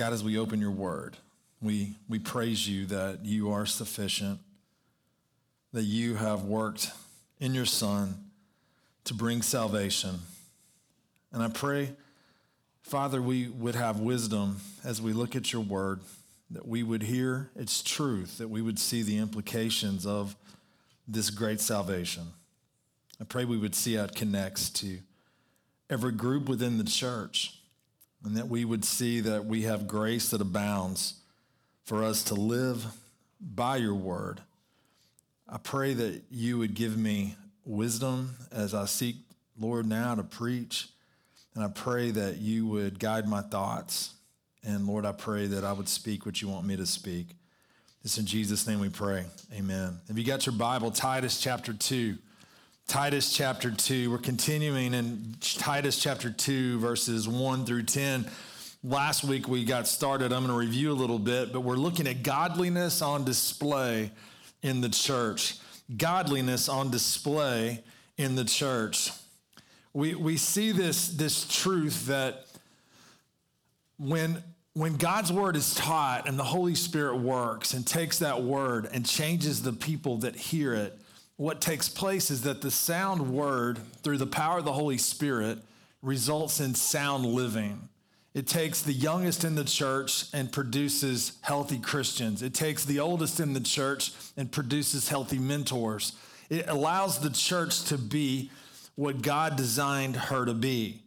[0.00, 1.18] God, as we open your word,
[1.60, 4.40] we, we praise you that you are sufficient,
[5.74, 6.90] that you have worked
[7.38, 8.14] in your Son
[9.04, 10.20] to bring salvation.
[11.34, 11.90] And I pray,
[12.80, 16.00] Father, we would have wisdom as we look at your word,
[16.48, 20.34] that we would hear its truth, that we would see the implications of
[21.06, 22.28] this great salvation.
[23.20, 24.96] I pray we would see how it connects to
[25.90, 27.59] every group within the church,
[28.24, 31.14] and that we would see that we have grace that abounds
[31.84, 32.86] for us to live
[33.40, 34.40] by your word.
[35.48, 39.16] I pray that you would give me wisdom as I seek,
[39.58, 40.88] Lord, now to preach.
[41.54, 44.14] And I pray that you would guide my thoughts.
[44.62, 47.28] And Lord, I pray that I would speak what you want me to speak.
[48.04, 49.26] It's in Jesus' name we pray.
[49.52, 49.98] Amen.
[50.08, 50.90] Have you got your Bible?
[50.90, 52.16] Titus chapter 2.
[52.90, 54.10] Titus chapter 2.
[54.10, 58.28] We're continuing in Titus chapter 2, verses 1 through 10.
[58.82, 60.32] Last week we got started.
[60.32, 64.10] I'm going to review a little bit, but we're looking at godliness on display
[64.64, 65.58] in the church.
[65.96, 67.84] Godliness on display
[68.18, 69.12] in the church.
[69.92, 72.46] We, we see this, this truth that
[74.00, 74.42] when,
[74.74, 79.06] when God's word is taught and the Holy Spirit works and takes that word and
[79.06, 81.00] changes the people that hear it,
[81.40, 85.56] what takes place is that the sound word, through the power of the Holy Spirit,
[86.02, 87.88] results in sound living.
[88.34, 92.42] It takes the youngest in the church and produces healthy Christians.
[92.42, 96.12] It takes the oldest in the church and produces healthy mentors.
[96.50, 98.50] It allows the church to be
[98.96, 101.00] what God designed her to be.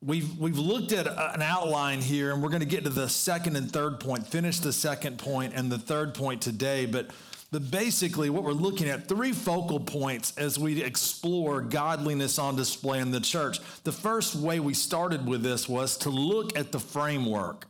[0.00, 3.56] We've, we've looked at an outline here, and we're going to get to the second
[3.56, 6.86] and third point, finish the second point and the third point today.
[6.86, 7.10] But
[7.52, 12.98] but basically, what we're looking at three focal points as we explore godliness on display
[12.98, 13.60] in the church.
[13.84, 17.66] The first way we started with this was to look at the framework.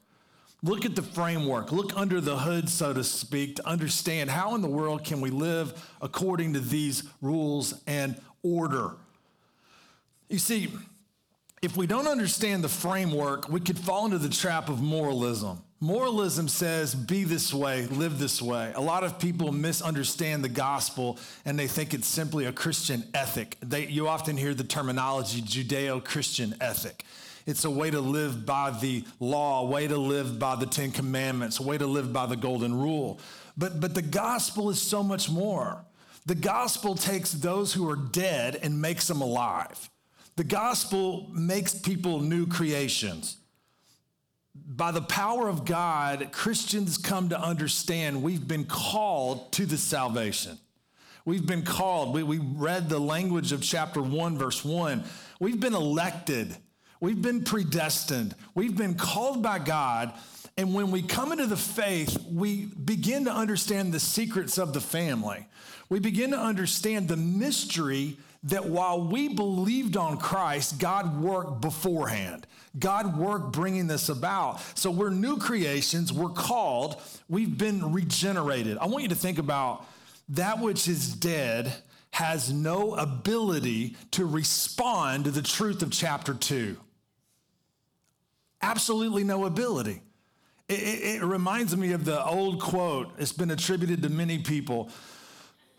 [0.63, 1.73] Look at the framework.
[1.73, 5.31] Look under the hood, so to speak, to understand how in the world can we
[5.31, 8.93] live according to these rules and order.
[10.29, 10.73] You see,
[11.63, 15.63] if we don't understand the framework, we could fall into the trap of moralism.
[15.79, 18.73] Moralism says, be this way, live this way.
[18.77, 23.59] A lot of people misunderstand the gospel and they think it's simply a Christian ethic.
[23.61, 27.05] They, you often hear the terminology Judeo Christian ethic.
[27.45, 30.93] It's a way to live by the law, a way to live by the Ten
[30.93, 33.21] Commandments, a way to live by the Golden Rule.
[33.59, 35.85] But, but the gospel is so much more.
[36.25, 39.91] The gospel takes those who are dead and makes them alive.
[40.37, 43.37] The gospel makes people new creations
[44.67, 50.59] by the power of God, Christians come to understand we've been called to the salvation.
[51.25, 52.15] We've been called.
[52.15, 55.05] We, we read the language of chapter 1, verse 1.
[55.41, 56.57] We've been elected.
[57.01, 58.35] We've been predestined.
[58.55, 60.13] We've been called by God.
[60.57, 64.81] And when we come into the faith, we begin to understand the secrets of the
[64.81, 65.47] family.
[65.89, 72.47] We begin to understand the mystery that while we believed on Christ, God worked beforehand.
[72.79, 74.61] God worked bringing this about.
[74.79, 78.79] So we're new creations, we're called, we've been regenerated.
[78.79, 79.87] I want you to think about
[80.31, 81.73] that which is dead
[82.13, 86.77] has no ability to respond to the truth of chapter 2.
[88.63, 90.03] Absolutely no ability.
[90.69, 94.91] It, it, it, reminds me of the old quote, it's been attributed to many people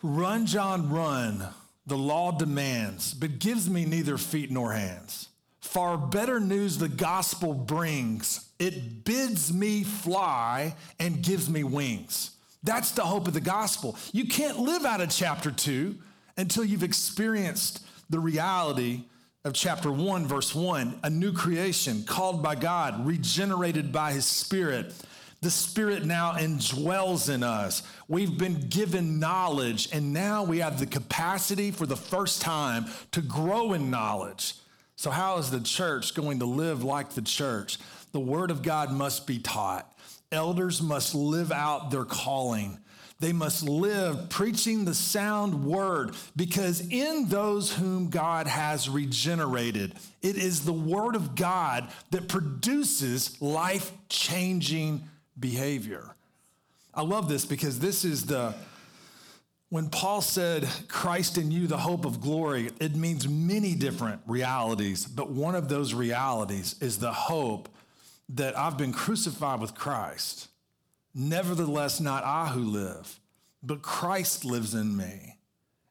[0.04, 1.44] Run, John, run.
[1.88, 5.30] The law demands, but gives me neither feet nor hands.
[5.62, 8.50] Far better news the gospel brings.
[8.60, 12.32] It bids me fly and gives me wings.
[12.64, 13.98] That's the hope of the gospel.
[14.12, 15.98] You can't live out of chapter two
[16.36, 19.04] until you've experienced the reality
[19.46, 24.94] of chapter 1, verse 1 a new creation called by God, regenerated by his spirit.
[25.42, 27.84] The Spirit now indwells in us.
[28.08, 33.22] We've been given knowledge, and now we have the capacity for the first time to
[33.22, 34.56] grow in knowledge.
[34.96, 37.78] So, how is the church going to live like the church?
[38.14, 39.94] The Word of God must be taught.
[40.32, 42.80] Elders must live out their calling.
[43.20, 50.36] They must live preaching the sound word because in those whom God has regenerated, it
[50.36, 56.10] is the word of God that produces life changing behavior.
[56.94, 58.56] I love this because this is the
[59.70, 65.06] when Paul said, Christ in you, the hope of glory, it means many different realities,
[65.06, 67.68] but one of those realities is the hope
[68.30, 70.48] that I've been crucified with Christ.
[71.14, 73.20] Nevertheless, not I who live,
[73.62, 75.36] but Christ lives in me.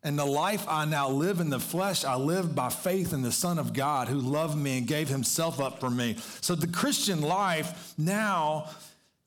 [0.03, 3.33] And the life I now live in the flesh, I live by faith in the
[3.33, 6.17] Son of God who loved me and gave himself up for me.
[6.41, 8.71] So the Christian life now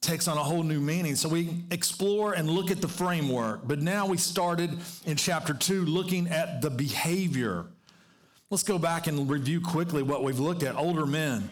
[0.01, 1.15] takes on a whole new meaning.
[1.15, 3.67] So we explore and look at the framework.
[3.67, 7.65] But now we started in chapter two looking at the behavior.
[8.49, 11.49] Let's go back and review quickly what we've looked at older men.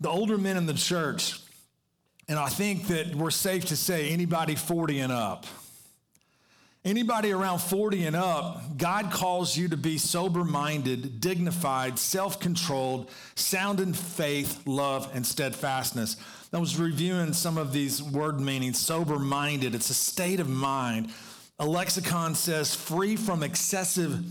[0.00, 1.38] The older men in the church,
[2.28, 5.46] and I think that we're safe to say anybody 40 and up
[6.84, 13.08] Anybody around 40 and up, God calls you to be sober minded, dignified, self controlled,
[13.36, 16.16] sound in faith, love, and steadfastness.
[16.52, 21.10] I was reviewing some of these word meanings sober minded, it's a state of mind.
[21.58, 24.24] A lexicon says free from excessive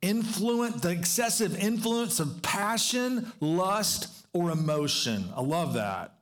[0.00, 5.24] influence, the excessive influence of passion, lust, or emotion.
[5.36, 6.14] I love that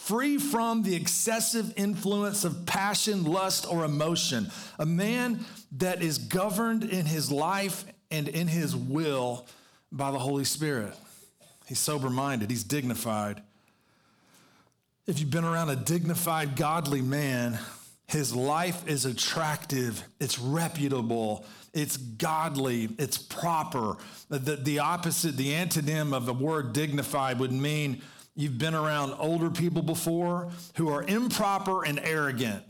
[0.00, 4.50] free from the excessive influence of passion, lust, or emotion.
[4.78, 9.46] A man that is governed in his life and in his will
[9.92, 10.94] by the Holy Spirit.
[11.66, 13.42] He's sober minded, he's dignified.
[15.10, 17.58] If you've been around a dignified, godly man,
[18.06, 23.96] his life is attractive, it's reputable, it's godly, it's proper.
[24.28, 28.02] The, the opposite, the antonym of the word dignified would mean
[28.36, 32.62] You've been around older people before who are improper and arrogant.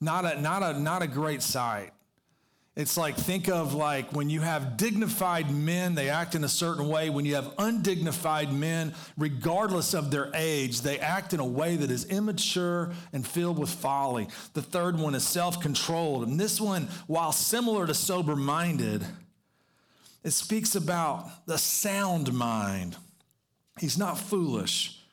[0.00, 1.92] Not a, not a, not a great sight.
[2.76, 6.88] It's like, think of like when you have dignified men, they act in a certain
[6.88, 7.08] way.
[7.08, 11.92] When you have undignified men, regardless of their age, they act in a way that
[11.92, 14.26] is immature and filled with folly.
[14.54, 16.26] The third one is self controlled.
[16.26, 19.06] And this one, while similar to sober minded,
[20.24, 22.96] it speaks about the sound mind.
[23.78, 25.03] He's not foolish.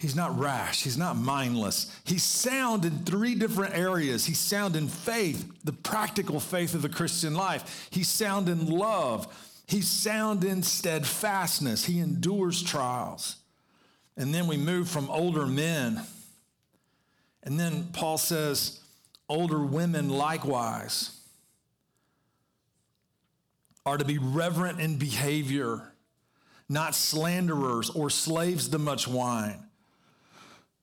[0.00, 0.82] He's not rash.
[0.82, 1.94] He's not mindless.
[2.04, 4.24] He's sound in three different areas.
[4.24, 7.88] He's sound in faith, the practical faith of the Christian life.
[7.90, 9.28] He's sound in love.
[9.66, 11.84] He's sound in steadfastness.
[11.84, 13.36] He endures trials.
[14.16, 16.02] And then we move from older men.
[17.42, 18.80] And then Paul says,
[19.28, 21.14] older women likewise
[23.84, 25.90] are to be reverent in behavior
[26.70, 29.58] not slanderers or slaves to much wine.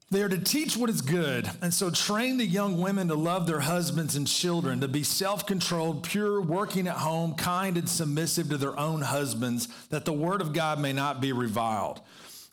[0.10, 3.46] They are to teach what is good, and so train the young women to love
[3.46, 8.48] their husbands and children, to be self controlled, pure, working at home, kind, and submissive
[8.50, 12.00] to their own husbands, that the word of God may not be reviled.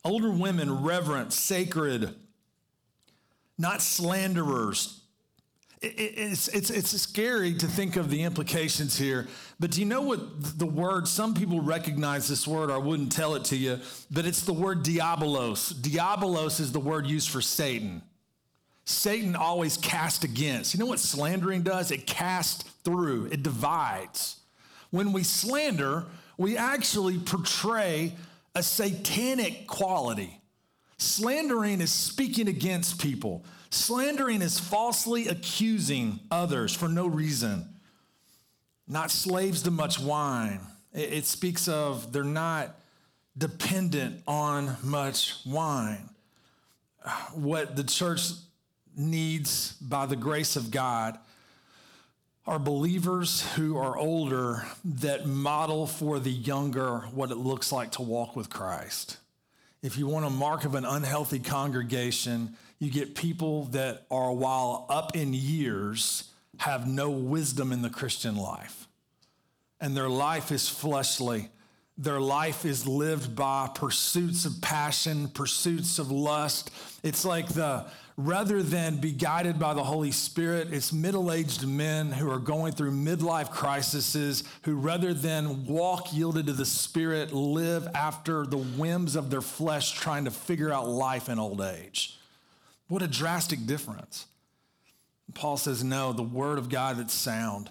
[0.04, 2.16] Older women, reverent, sacred,
[3.56, 5.03] not slanderers,
[5.84, 9.28] it's, it's, it's scary to think of the implications here,
[9.60, 13.12] but do you know what the word, some people recognize this word, or I wouldn't
[13.12, 13.78] tell it to you,
[14.10, 15.72] but it's the word diabolos.
[15.74, 18.02] Diabolos is the word used for Satan.
[18.84, 20.74] Satan always cast against.
[20.74, 21.90] You know what slandering does?
[21.90, 24.40] It casts through, it divides.
[24.90, 26.04] When we slander,
[26.36, 28.14] we actually portray
[28.54, 30.40] a satanic quality.
[30.98, 33.44] Slandering is speaking against people.
[33.74, 37.68] Slandering is falsely accusing others for no reason.
[38.86, 40.60] Not slaves to much wine.
[40.92, 42.78] It, speaks of they're not
[43.36, 46.08] dependent on much wine.
[47.32, 48.30] What the church
[48.96, 51.18] needs by the grace of God
[52.46, 58.02] are believers who are older that model for the younger what it looks like to
[58.02, 59.16] walk with Christ.
[59.82, 64.86] If you want a mark of an unhealthy congregation, you get people that are, while
[64.88, 68.86] up in years, have no wisdom in the Christian life.
[69.80, 71.48] And their life is fleshly.
[71.96, 76.70] Their life is lived by pursuits of passion, pursuits of lust.
[77.02, 77.86] It's like the,
[78.16, 82.72] rather than be guided by the Holy Spirit, it's middle aged men who are going
[82.72, 89.16] through midlife crises, who rather than walk yielded to the Spirit, live after the whims
[89.16, 92.18] of their flesh, trying to figure out life in old age.
[92.88, 94.26] What a drastic difference.
[95.32, 97.70] Paul says, no, the word of God that's sound,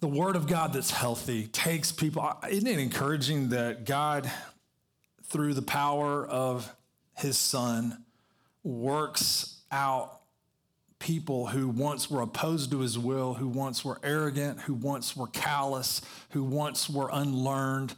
[0.00, 2.28] the word of God that's healthy takes people.
[2.50, 4.30] Isn't it encouraging that God,
[5.24, 6.74] through the power of
[7.16, 8.04] his son,
[8.64, 10.20] works out
[10.98, 15.26] people who once were opposed to his will, who once were arrogant, who once were
[15.26, 17.94] callous, who once were unlearned,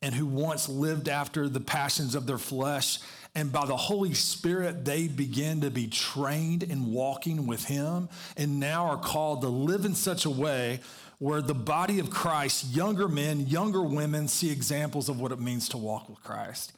[0.00, 2.98] and who once lived after the passions of their flesh.
[3.36, 8.60] And by the Holy Spirit, they begin to be trained in walking with Him and
[8.60, 10.80] now are called to live in such a way
[11.18, 15.68] where the body of Christ, younger men, younger women, see examples of what it means
[15.70, 16.72] to walk with Christ.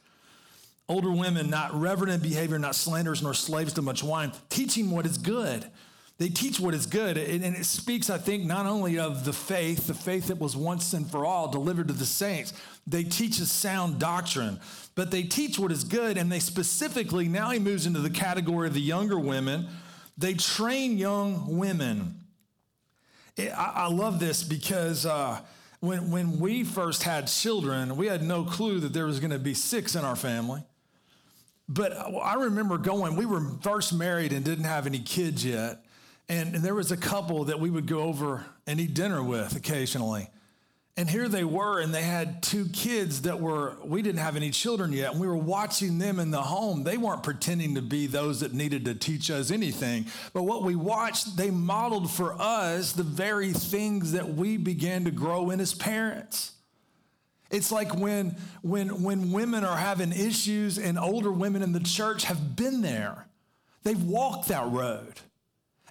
[0.89, 5.05] Older women, not reverent in behavior, not slanderers nor slaves to much wine, teaching what
[5.05, 5.65] is good.
[6.17, 9.85] They teach what is good, and it speaks, I think, not only of the faith,
[9.85, 12.53] the faith that was once and for all delivered to the saints.
[12.87, 14.59] They teach a sound doctrine,
[14.97, 18.67] but they teach what is good, and they specifically, now he moves into the category
[18.67, 19.67] of the younger women,
[20.17, 22.19] they train young women.
[23.55, 25.39] I, love this because uh,
[25.81, 29.37] when, when we first had children, we had no clue that there was going to
[29.37, 30.63] be six in our family.
[31.69, 35.85] But I remember going, we were first married and didn't have any kids yet.
[36.27, 39.55] And, and there was a couple that we would go over and eat dinner with
[39.55, 40.31] occasionally.
[40.99, 44.49] And here they were, and they had two kids that were, we didn't have any
[44.49, 46.83] children yet, and we were watching them in the home.
[46.83, 50.07] They weren't pretending to be those that needed to teach us anything.
[50.33, 55.11] But what we watched, they modeled for us the very things that we began to
[55.11, 56.53] grow in as parents.
[57.51, 62.23] It's like when, when, when women are having issues, and older women in the church
[62.23, 63.27] have been there,
[63.83, 65.13] they've walked that road.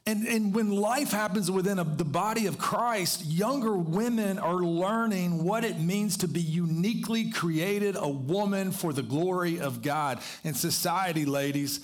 [0.09, 5.43] And, and when life happens within a, the body of Christ, younger women are learning
[5.43, 10.21] what it means to be uniquely created a woman for the glory of God.
[10.45, 11.81] And society, ladies,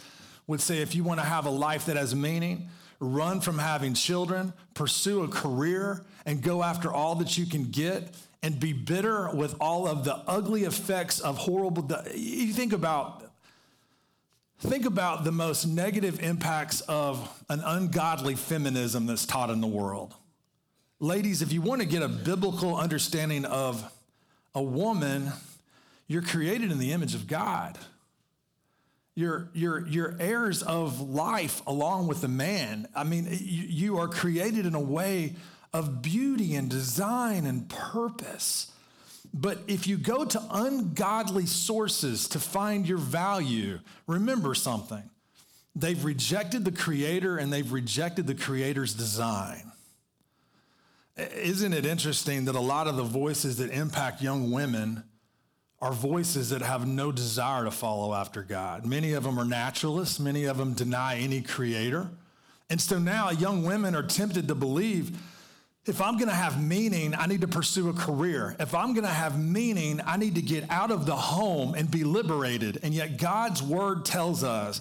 [0.47, 2.69] would say if you want to have a life that has meaning,
[3.00, 8.14] run from having children, pursue a career, and go after all that you can get,
[8.45, 11.88] and be bitter with all of the ugly effects of horrible.
[12.14, 13.31] You think about
[14.62, 20.14] Think about the most negative impacts of an ungodly feminism that's taught in the world.
[21.00, 23.85] Ladies, if you want to get a biblical understanding of
[24.54, 25.33] a woman,
[26.07, 27.76] you're created in the image of God.
[29.16, 32.87] You're, you're, you're heirs of life along with the man.
[32.95, 35.35] I mean, you, you are created in a way
[35.73, 38.72] of beauty and design and purpose.
[39.34, 45.08] But if you go to ungodly sources to find your value, remember something.
[45.74, 49.72] They've rejected the Creator and they've rejected the Creator's design.
[51.16, 55.04] Isn't it interesting that a lot of the voices that impact young women
[55.80, 58.84] are voices that have no desire to follow after God?
[58.84, 62.10] Many of them are naturalists, many of them deny any Creator.
[62.68, 65.18] And so now young women are tempted to believe
[65.84, 68.54] if I'm going to have meaning, I need to pursue a career.
[68.60, 71.90] If I'm going to have meaning, I need to get out of the home and
[71.90, 72.78] be liberated.
[72.82, 74.80] And yet, God's word tells us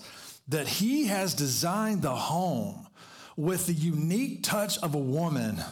[0.50, 2.88] that He has designed the home
[3.36, 5.64] with the unique touch of a woman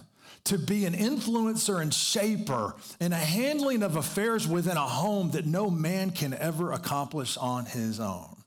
[0.45, 5.45] to be an influencer and shaper in a handling of affairs within a home that
[5.45, 8.38] no man can ever accomplish on his own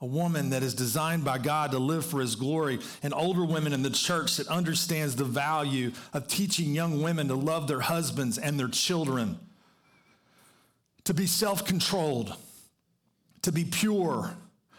[0.00, 3.72] a woman that is designed by God to live for his glory, and older women
[3.72, 8.36] in the church that understands the value of teaching young women to love their husbands
[8.36, 9.38] and their children,
[11.04, 12.34] to be self controlled,
[13.42, 14.36] to be pure,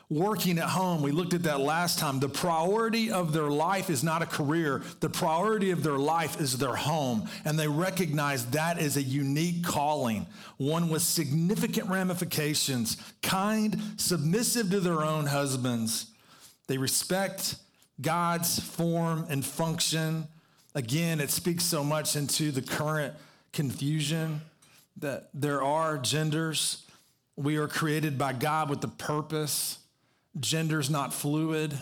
[0.10, 1.02] working at home.
[1.02, 2.20] We looked at that last time.
[2.20, 6.58] The priority of their life is not a career, the priority of their life is
[6.58, 7.28] their home.
[7.44, 10.26] And they recognize that is a unique calling,
[10.58, 16.08] one with significant ramifications, kind, submissive to their own husbands.
[16.68, 17.56] They respect
[18.00, 20.28] God's form and function.
[20.74, 23.14] Again, it speaks so much into the current
[23.52, 24.42] confusion
[24.98, 26.86] that there are genders.
[27.36, 29.80] We are created by God with the purpose
[30.40, 31.80] Gender's not fluid.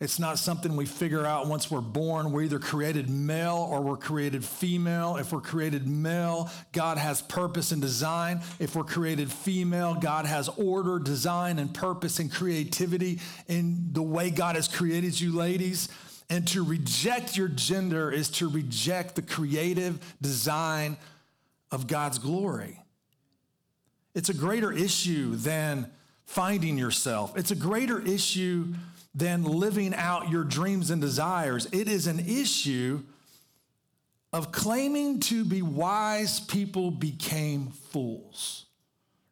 [0.00, 2.30] It's not something we figure out once we're born.
[2.30, 5.16] We're either created male or we're created female.
[5.16, 8.40] If we're created male, God has purpose and design.
[8.60, 14.30] If we're created female, God has order, design, and purpose and creativity in the way
[14.30, 15.88] God has created you, ladies.
[16.30, 20.96] And to reject your gender is to reject the creative design
[21.72, 22.78] of God's glory.
[24.14, 25.90] It's a greater issue than
[26.28, 27.36] finding yourself.
[27.38, 28.74] It's a greater issue
[29.14, 31.66] than living out your dreams and desires.
[31.72, 33.02] It is an issue
[34.30, 38.66] of claiming to be wise people became fools,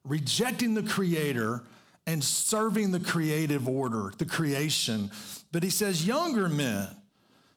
[0.05, 1.63] rejecting the Creator
[2.07, 5.11] and serving the creative order, the creation.
[5.53, 6.89] But he says, younger men.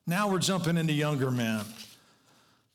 [0.06, 1.62] Now we're jumping into younger men.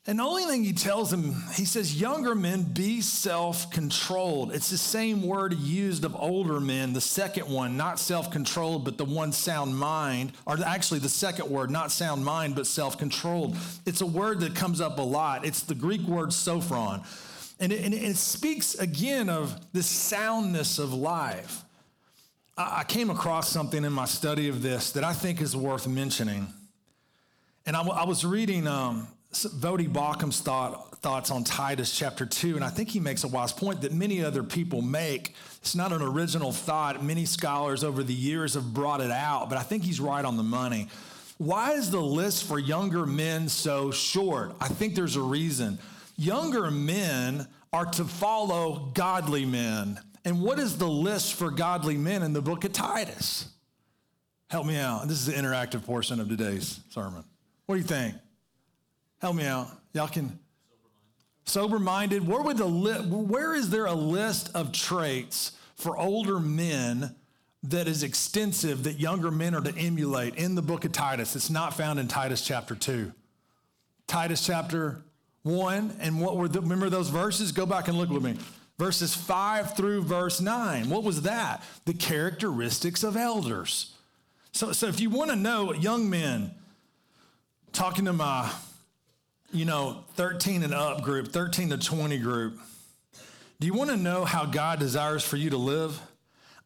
[0.07, 4.53] And the only thing he tells them, he says, younger men, be self controlled.
[4.53, 8.99] It's the same word used of older men, the second one, not self controlled, but
[8.99, 13.57] the one sound mind, or actually the second word, not sound mind, but self controlled.
[13.87, 15.43] It's a word that comes up a lot.
[15.43, 17.01] It's the Greek word sophron.
[17.59, 21.63] And it, and it speaks again of the soundness of life.
[22.57, 26.47] I, came across something in my study of this that I think is worth mentioning.
[27.65, 29.07] And I, I was reading um,
[29.43, 33.51] Voddie Baucham's thought, thoughts on Titus chapter 2, and I think he makes a wise
[33.51, 35.35] point that many other people make.
[35.57, 37.03] It's not an original thought.
[37.03, 40.37] Many scholars over the years have brought it out, but I think he's right on
[40.37, 40.87] the money.
[41.37, 44.55] Why is the list for younger men so short?
[44.61, 45.79] I think there's a reason.
[46.17, 49.99] Younger men are to follow godly men.
[50.23, 53.49] And what is the list for godly men in the book of Titus?
[54.49, 55.07] Help me out.
[55.07, 57.23] This is the interactive portion of today's sermon.
[57.65, 58.15] What do you think?
[59.25, 59.71] Help me out.
[59.93, 60.37] Y'all can.
[61.45, 62.27] Sober minded.
[62.27, 67.15] Where would the li- where is there a list of traits for older men
[67.63, 71.35] that is extensive that younger men are to emulate in the book of Titus.
[71.35, 73.11] It's not found in Titus chapter 2.
[74.05, 75.01] Titus chapter
[75.41, 77.51] 1, and what were the, remember those verses?
[77.51, 78.37] Go back and look with me.
[78.77, 80.87] Verses 5 through verse 9.
[80.87, 81.63] What was that?
[81.85, 83.95] The characteristics of elders.
[84.51, 86.51] So, so if you want to know young men,
[87.73, 88.51] talking to my,
[89.55, 92.59] you know, 13 and up group, 13 to 20 group,
[93.59, 95.99] do you want to know how God desires for you to live?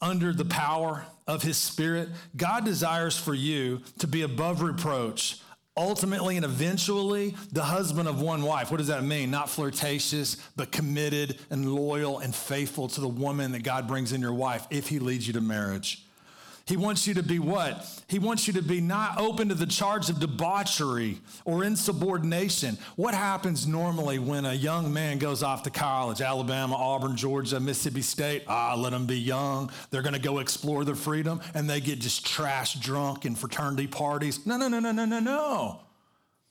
[0.02, 5.40] under the power of his spirit, God desires for you to be above reproach,
[5.76, 8.72] ultimately and eventually the husband of one wife.
[8.72, 9.30] What does that mean?
[9.30, 14.22] Not flirtatious, but committed and loyal and faithful to the woman that God brings in
[14.22, 16.06] your wife if he leads you to marriage.
[16.70, 17.84] He wants you to be what?
[18.06, 22.78] He wants you to be not open to the charge of debauchery or insubordination.
[22.96, 28.04] What happens normally when a young man goes off to college, Alabama, Auburn, Georgia, Mississippi
[28.04, 28.44] State?
[28.48, 29.72] Ah, let them be young.
[29.90, 33.88] They're going to go explore their freedom and they get just trash drunk in fraternity
[33.88, 34.46] parties.
[34.46, 35.80] No, no, no, no, no, no, no.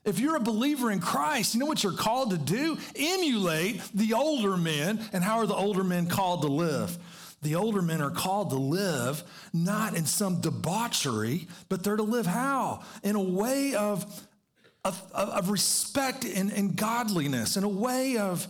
[0.04, 2.76] If you're a believer in Christ, you know what you're called to do?
[2.96, 4.98] Emulate the older men.
[5.12, 6.98] And how are the older men called to live?
[7.42, 12.26] The older men are called to live not in some debauchery, but they're to live
[12.26, 12.82] how?
[13.02, 14.04] In a way of,
[14.84, 18.48] of, of respect and, and godliness, in a way of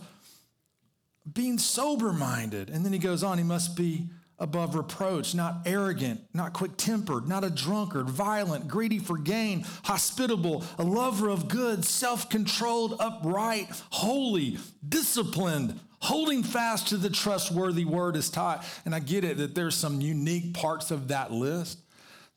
[1.31, 2.69] being sober minded.
[2.69, 7.27] And then he goes on, he must be above reproach, not arrogant, not quick tempered,
[7.27, 13.67] not a drunkard, violent, greedy for gain, hospitable, a lover of good, self controlled, upright,
[13.89, 18.65] holy, disciplined holding fast to the trustworthy word is taught.
[18.83, 21.77] And I get it that there's some unique parts of that list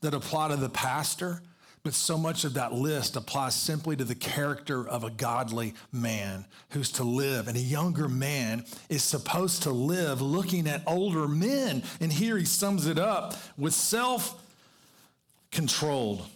[0.03, 1.41] that apply to the pastor,
[1.83, 6.45] but so much of that list applies simply to the character of a godly man
[6.73, 7.49] who's to live.
[7.49, 11.83] And a younger man is supposed to live looking at older men.
[11.99, 14.39] And here he sums it up with self
[15.51, 16.27] controlled.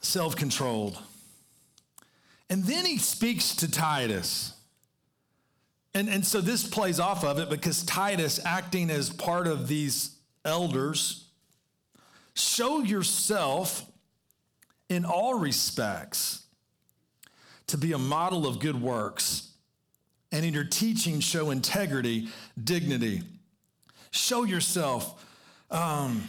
[0.00, 0.96] Self controlled.
[2.48, 4.55] And then he speaks to Titus.
[5.96, 10.14] And, and so this plays off of it because Titus, acting as part of these
[10.44, 11.24] elders,
[12.34, 13.82] show yourself
[14.90, 16.44] in all respects
[17.68, 19.52] to be a model of good works.
[20.30, 22.28] And in your teaching, show integrity,
[22.62, 23.22] dignity.
[24.10, 25.24] Show yourself.
[25.70, 26.28] Um,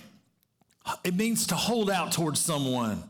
[1.03, 3.03] it means to hold out towards someone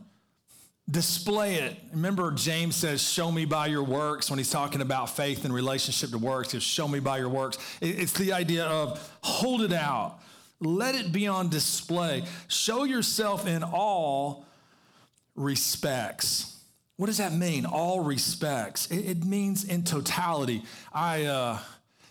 [0.90, 1.76] display it.
[1.92, 6.10] Remember, James says, Show me by your works when he's talking about faith in relationship
[6.10, 6.52] to works.
[6.52, 7.58] He says, Show me by your works.
[7.80, 10.18] It's the idea of hold it out,
[10.60, 12.24] let it be on display.
[12.48, 14.46] Show yourself in all
[15.36, 16.56] respects.
[16.96, 17.64] What does that mean?
[17.64, 18.90] All respects.
[18.90, 20.64] It, means in totality.
[20.92, 21.58] I, uh,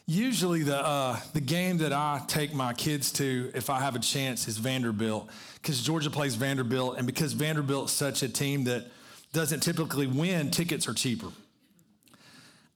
[0.10, 4.00] Usually, the, uh, the game that I take my kids to, if I have a
[4.00, 8.86] chance, is Vanderbilt, because Georgia plays Vanderbilt, and because Vanderbilt's such a team that
[9.34, 11.28] doesn't typically win, tickets are cheaper.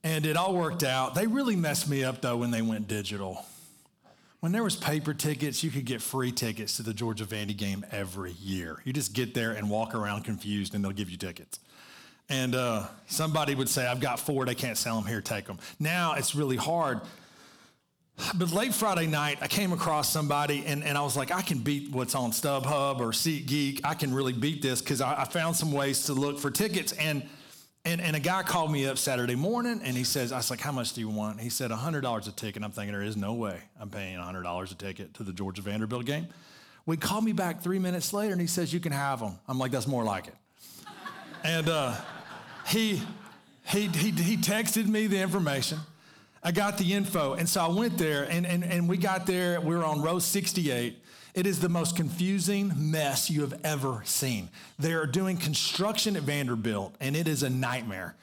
[0.04, 1.14] And it all worked out.
[1.14, 3.46] They really messed me up, though, when they went digital.
[4.40, 7.86] When there was paper tickets, you could get free tickets to the Georgia Vandy game
[7.90, 8.82] every year.
[8.84, 11.60] You just get there and walk around confused, and they'll give you tickets
[12.28, 15.58] and uh, somebody would say, I've got four, they can't sell them here, take them.
[15.78, 17.02] Now it's really hard
[18.34, 21.58] but late Friday night, I came across somebody and, and I was like, I can
[21.58, 23.80] beat what's on StubHub or SeatGeek.
[23.84, 26.92] I can really beat this because I, I, found some ways to look for tickets.
[26.92, 27.22] And,
[27.84, 30.60] and, and a guy called me up Saturday morning and he says, I was like,
[30.60, 31.40] how much do you want?
[31.40, 32.62] He said, $100 a ticket.
[32.62, 36.04] I'm thinking, there is no way I'm paying $100 a ticket to the Georgia Vanderbilt
[36.04, 36.28] game.
[36.86, 39.38] We called me back three minutes later and he says, you can have them.
[39.48, 40.34] I'm like, that's more like it.
[41.44, 41.94] and uh,
[42.66, 43.02] he,
[43.66, 45.78] he, he, he texted me the information.
[46.42, 47.34] I got the info.
[47.34, 49.60] And so I went there and, and, and we got there.
[49.60, 50.98] We were on row 68.
[51.34, 54.50] It is the most confusing mess you have ever seen.
[54.78, 58.16] They are doing construction at Vanderbilt and it is a nightmare.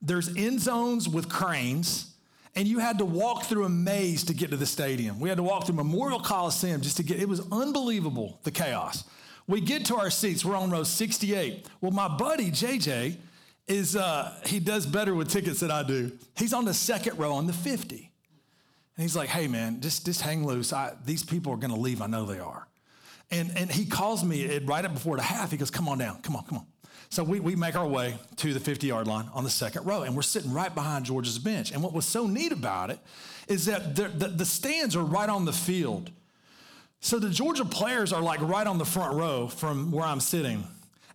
[0.00, 2.10] There's end zones with cranes
[2.54, 5.18] and you had to walk through a maze to get to the stadium.
[5.18, 9.04] We had to walk through Memorial Coliseum just to get, it was unbelievable, the chaos.
[9.46, 11.66] We get to our seats, we're on row 68.
[11.80, 13.16] Well, my buddy, JJ,
[13.66, 16.12] is uh, he does better with tickets than I do.
[16.36, 17.96] He's on the second row on the 50.
[17.96, 20.72] And he's like, hey, man, just, just hang loose.
[20.72, 22.02] I, these people are going to leave.
[22.02, 22.68] I know they are.
[23.30, 25.50] And, and he calls me right up before the half.
[25.50, 26.66] He goes, Come on down, come on, come on.
[27.08, 30.02] So we, we make our way to the 50 yard line on the second row,
[30.02, 31.72] and we're sitting right behind Georgia's bench.
[31.72, 32.98] And what was so neat about it
[33.48, 36.10] is that the, the, the stands are right on the field.
[37.00, 40.64] So the Georgia players are like right on the front row from where I'm sitting.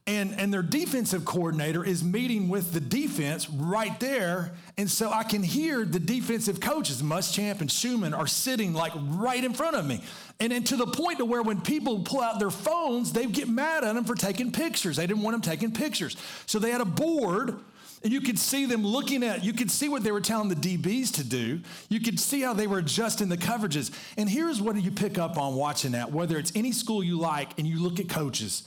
[0.10, 4.54] And, and their defensive coordinator is meeting with the defense right there.
[4.76, 9.44] And so I can hear the defensive coaches, Muschamp and Schumann, are sitting like right
[9.44, 10.02] in front of me.
[10.40, 13.48] And then to the point to where when people pull out their phones, they get
[13.48, 14.98] mad at them for taking pictures.
[14.98, 16.18] They didn't want them taking pictures.
[16.48, 17.60] So they had a board
[18.04, 20.56] and you could see them looking at, you could see what they were telling the
[20.56, 21.62] DBs to do.
[21.88, 23.92] You could see how they were adjusting the coverages.
[24.18, 27.60] And here's what you pick up on watching that, whether it's any school you like
[27.60, 28.64] and you look at coaches.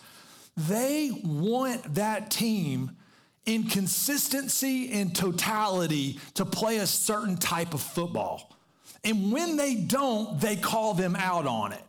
[0.57, 2.97] They want that team
[3.47, 8.57] in consistency and totality to play a certain type of football.
[9.05, 11.83] And when they don't, they call them out on it.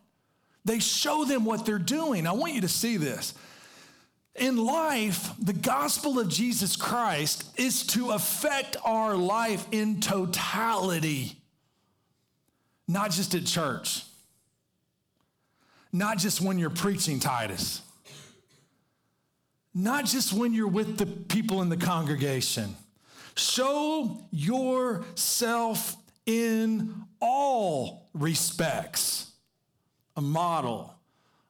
[0.66, 2.26] They show them what they're doing.
[2.26, 3.34] I want you to see this.
[4.36, 11.38] In life, the gospel of Jesus Christ is to affect our life in totality,
[12.88, 14.06] not just at church,
[15.92, 17.82] not just when you're preaching, Titus
[19.74, 22.76] not just when you're with the people in the congregation.
[23.36, 29.32] Show yourself in all respects
[30.16, 30.94] a model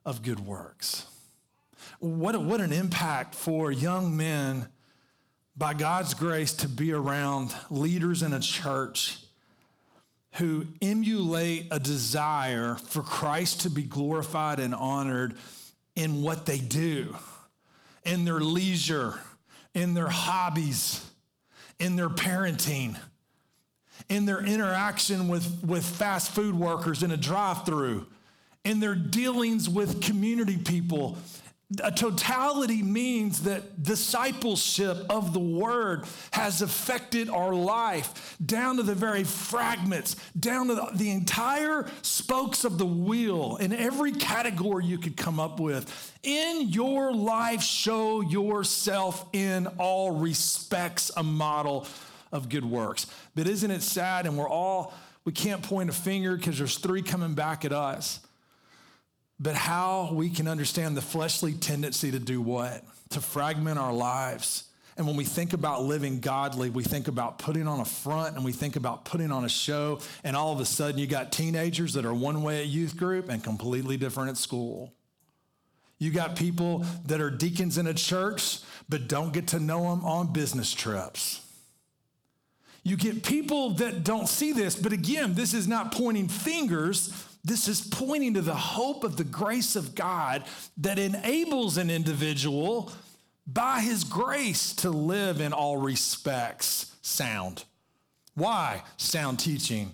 [0.06, 1.06] of good works.
[2.00, 4.68] What, a, what an impact for young men
[5.56, 9.20] by God's grace to be around leaders in a church
[10.34, 15.36] who emulate a desire for Christ to be glorified and honored
[15.96, 17.16] in what they do
[18.06, 19.20] in their leisure,
[19.74, 21.06] in their hobbies,
[21.80, 22.98] in their parenting,
[24.10, 28.06] in their interaction with, with fast food workers in a drive through,
[28.64, 31.18] in their dealings with community people
[31.82, 38.96] a totality means that discipleship of the word has affected our life down to the
[38.96, 44.98] very fragments, down to the, the, entire spokes of the wheel in every category you
[44.98, 46.12] could come up with.
[46.24, 51.88] In your life, show yourself in all respects a model
[52.32, 53.08] of good works.
[53.36, 54.26] But isn't it sad?
[54.26, 58.20] And we're all, we can't point a finger because there's three coming back at us
[59.40, 62.84] but how we can understand the fleshly tendency to do what?
[63.10, 64.66] To fragment our lives.
[64.96, 68.46] And when we think about living godly, we think about putting on a front and
[68.46, 70.00] we think about putting on a show.
[70.24, 73.30] And all of a sudden, you got teenagers that are one way at youth group
[73.30, 74.94] and completely different at school.
[75.98, 80.04] You got people that are deacons in a church, but don't get to know them
[80.06, 81.40] on business trips.
[82.84, 87.14] You get people that don't see this, but again, this is not pointing fingers.
[87.44, 90.44] This is pointing to the hope of the grace of God
[90.78, 92.92] that enables an individual
[93.46, 97.66] by his grace to live in all respects sound.
[98.36, 98.84] Why?
[98.98, 99.92] Sound teaching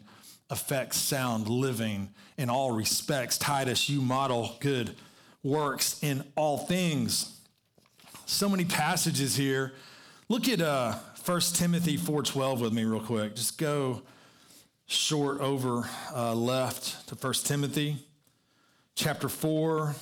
[0.49, 3.37] affects sound living in all respects.
[3.37, 4.95] Titus, you model good
[5.43, 7.39] works in all things.
[8.25, 9.73] So many passages here.
[10.27, 10.93] Look at uh,
[11.25, 13.35] 1 Timothy 4.12 with me real quick.
[13.35, 14.03] Just go
[14.89, 17.97] short over uh, left to 1 Timothy
[18.95, 19.93] chapter 4,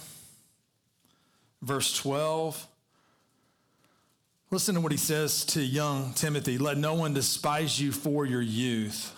[1.62, 2.68] verse 12.
[4.50, 8.42] Listen to what he says to young Timothy Let no one despise you for your
[8.42, 9.14] youth,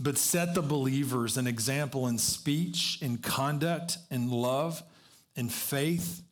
[0.00, 4.82] but set the believers an example in speech, in conduct, in love,
[5.36, 6.22] in faith,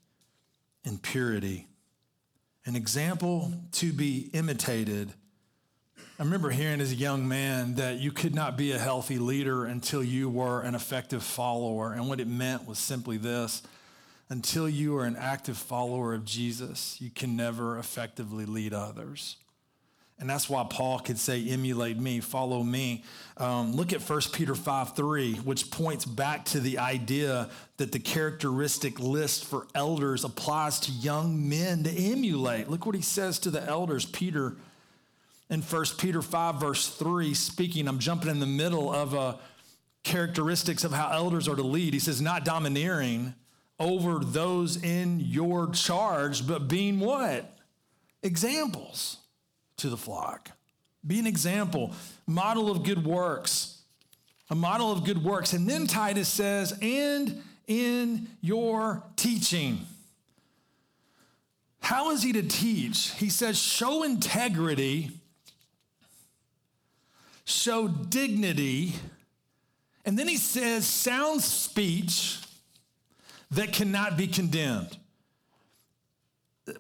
[0.85, 1.69] in purity.
[2.67, 5.15] An example to be imitated
[6.23, 9.65] I remember hearing as a young man that you could not be a healthy leader
[9.65, 11.93] until you were an effective follower.
[11.93, 13.61] And what it meant was simply this
[14.29, 19.39] until you are an active follower of Jesus, you can never effectively lead others.
[20.21, 23.03] And that's why Paul could say, emulate me, follow me.
[23.37, 27.99] Um, look at 1 Peter 5 3, which points back to the idea that the
[27.99, 32.71] characteristic list for elders applies to young men to emulate.
[32.71, 34.55] Look what he says to the elders, Peter
[35.53, 39.39] in 1 Peter 5, verse 3, speaking, I'm jumping in the middle of a
[40.03, 41.93] characteristics of how elders are to lead.
[41.93, 43.35] He says, not domineering
[43.79, 47.55] over those in your charge, but being what?
[48.23, 49.19] Examples
[49.77, 50.53] to the flock.
[51.07, 51.93] Be an example,
[52.27, 53.83] model of good works,
[54.49, 55.53] a model of good works.
[55.53, 59.81] And then Titus says, and in your teaching.
[61.81, 63.11] How is he to teach?
[63.11, 65.19] He says, show integrity
[67.45, 68.95] show dignity
[70.05, 72.41] And then he says, sound speech
[73.51, 74.97] that cannot be condemned.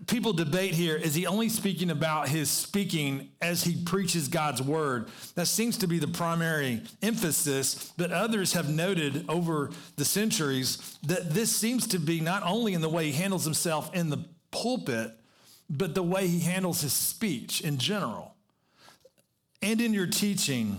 [0.07, 5.09] People debate here is he only speaking about his speaking as he preaches God's word?
[5.35, 11.31] That seems to be the primary emphasis, but others have noted over the centuries that
[11.31, 15.19] this seems to be not only in the way he handles himself in the pulpit,
[15.69, 18.32] but the way he handles his speech in general.
[19.63, 20.79] And in your teaching,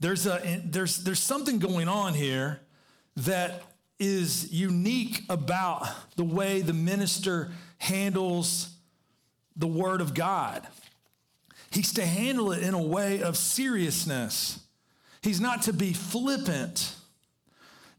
[0.00, 2.60] there's, a, there's, there's something going on here
[3.16, 3.62] that
[3.98, 8.70] is unique about the way the minister handles
[9.56, 10.66] the Word of God.
[11.70, 14.60] He's to handle it in a way of seriousness.
[15.22, 16.94] He's not to be flippant.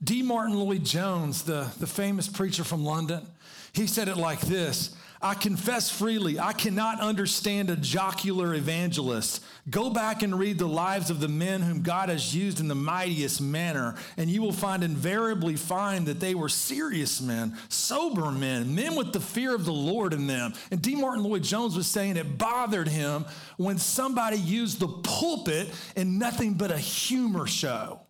[0.03, 0.21] D.
[0.21, 3.25] Martyn Lloyd Jones, the, the famous preacher from London,
[3.73, 9.43] he said it like this I confess freely, I cannot understand a jocular evangelist.
[9.69, 12.75] Go back and read the lives of the men whom God has used in the
[12.75, 18.75] mightiest manner, and you will find invariably find that they were serious men, sober men,
[18.75, 20.53] men with the fear of the Lord in them.
[20.69, 20.95] And D.
[20.95, 23.25] Martyn Lloyd Jones was saying it bothered him
[23.57, 28.01] when somebody used the pulpit in nothing but a humor show.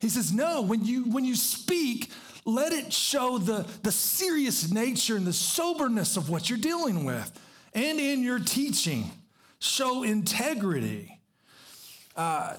[0.00, 2.10] He says, No, when you when you speak,
[2.48, 7.30] let it show the, the serious nature and the soberness of what you're dealing with.
[7.74, 9.10] And in your teaching,
[9.58, 11.20] show integrity.
[12.16, 12.54] Uh,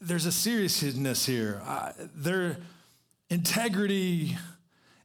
[0.00, 1.62] there's a seriousness here.
[1.64, 2.56] Uh, their
[3.28, 4.36] integrity,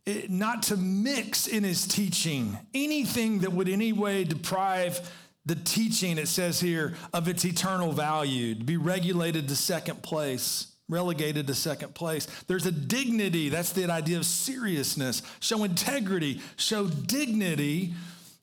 [0.07, 5.11] it, not to mix in his teaching anything that would any way deprive
[5.45, 10.74] the teaching, it says here, of its eternal value, to be regulated to second place
[10.87, 12.25] relegated to second place.
[12.47, 13.49] There's a dignity.
[13.49, 15.21] That's the idea of seriousness.
[15.39, 17.93] Show integrity, show dignity.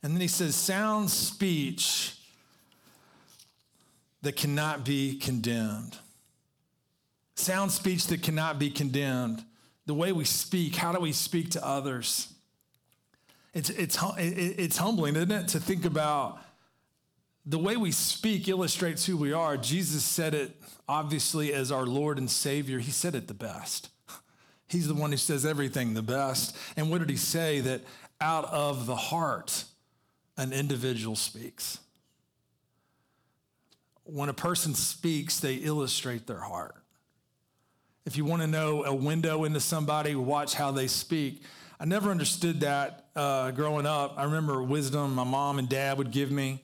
[0.02, 2.16] And then he says, sound speech
[4.22, 5.96] that cannot be condemned.
[7.34, 9.44] Sound speech that cannot be condemned.
[9.86, 12.32] The way we speak, how do we speak to others?
[13.54, 16.41] It's, it's, it's humbling, isn't it, to think about
[17.44, 19.56] the way we speak illustrates who we are.
[19.56, 20.56] Jesus said it
[20.88, 22.78] obviously as our Lord and Savior.
[22.78, 23.88] He said it the best.
[24.68, 26.56] He's the one who says everything the best.
[26.76, 27.60] And what did he say?
[27.60, 27.82] That
[28.20, 29.64] out of the heart,
[30.36, 31.78] an individual speaks.
[34.04, 36.76] When a person speaks, they illustrate their heart.
[38.04, 41.42] If you want to know a window into somebody, watch how they speak.
[41.78, 44.14] I never understood that uh, growing up.
[44.16, 46.62] I remember wisdom my mom and dad would give me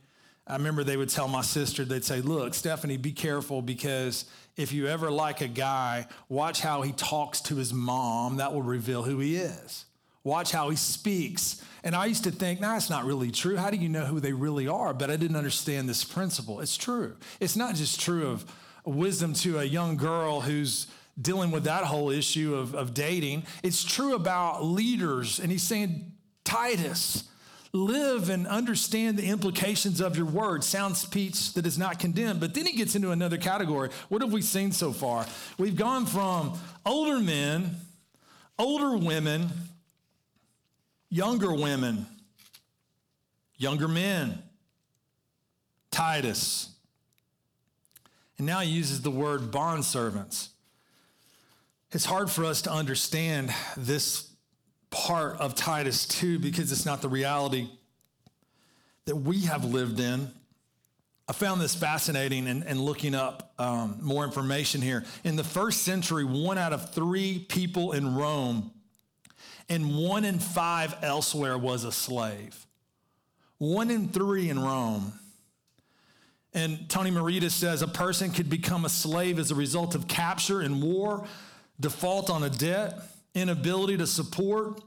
[0.49, 4.25] I remember they would tell my sister, they'd say, Look, Stephanie, be careful because
[4.57, 8.39] if you ever like a guy, watch how he talks to his mom.
[8.39, 9.85] That will reveal who he is.
[10.25, 11.63] Watch how he speaks.
[11.85, 13.57] And I used to think, nah, it's not really true.
[13.57, 14.93] How do you know who they really are?
[14.93, 16.61] But I didn't understand this principle.
[16.61, 17.17] It's true.
[17.41, 18.45] It's not just true of
[18.85, 20.87] wisdom to a young girl who's
[21.21, 23.45] dealing with that whole issue of, of dating.
[23.63, 25.39] It's true about leaders.
[25.39, 26.13] And he's saying,
[26.45, 27.25] Titus,
[27.73, 30.65] live and understand the implications of your word.
[30.65, 32.41] Sound speech that is not condemned.
[32.41, 33.91] But then he gets into another category.
[34.09, 35.27] What have we seen so far?
[35.59, 37.77] We've gone from older men,
[38.59, 39.49] older women,
[41.11, 42.07] younger women,
[43.57, 44.43] younger men,
[45.91, 46.71] Titus.
[48.39, 50.49] And now he uses the word bondservants.
[51.91, 54.29] It's hard for us to understand this
[54.91, 57.69] part of Titus 2 because it's not the reality
[59.05, 60.31] that we have lived in.
[61.29, 65.05] I found this fascinating and, and looking up um, more information here.
[65.25, 68.71] In the first century, one out of three people in Rome
[69.69, 72.67] and one in five elsewhere was a slave.
[73.59, 75.13] One in three in Rome.
[76.55, 80.63] And Tony Merida says a person could become a slave as a result of capture
[80.63, 81.27] in war,
[81.79, 82.95] default on a debt,
[83.35, 84.81] inability to support,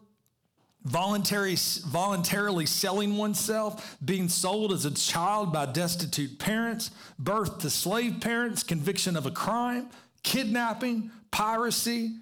[0.83, 1.55] voluntary,
[1.87, 8.63] voluntarily selling oneself, being sold as a child by destitute parents, birth to slave parents,
[8.63, 9.89] conviction of a crime,
[10.23, 12.15] kidnapping, piracy,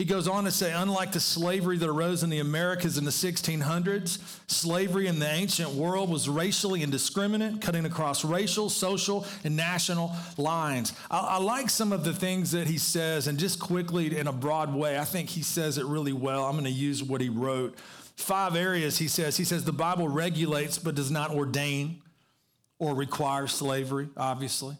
[0.00, 3.10] he goes on to say, unlike the slavery that arose in the Americas in the
[3.10, 4.18] 1600s,
[4.50, 10.94] slavery in the ancient world was racially indiscriminate, cutting across racial, social, and national lines.
[11.10, 14.32] I, I, like some of the things that he says, and just quickly in a
[14.32, 16.46] broad way, I think he says it really well.
[16.46, 17.78] I'm going to use what he wrote.
[18.16, 19.36] Five areas he says.
[19.36, 22.00] He says the Bible regulates but does not ordain
[22.78, 24.78] or require slavery, obviously.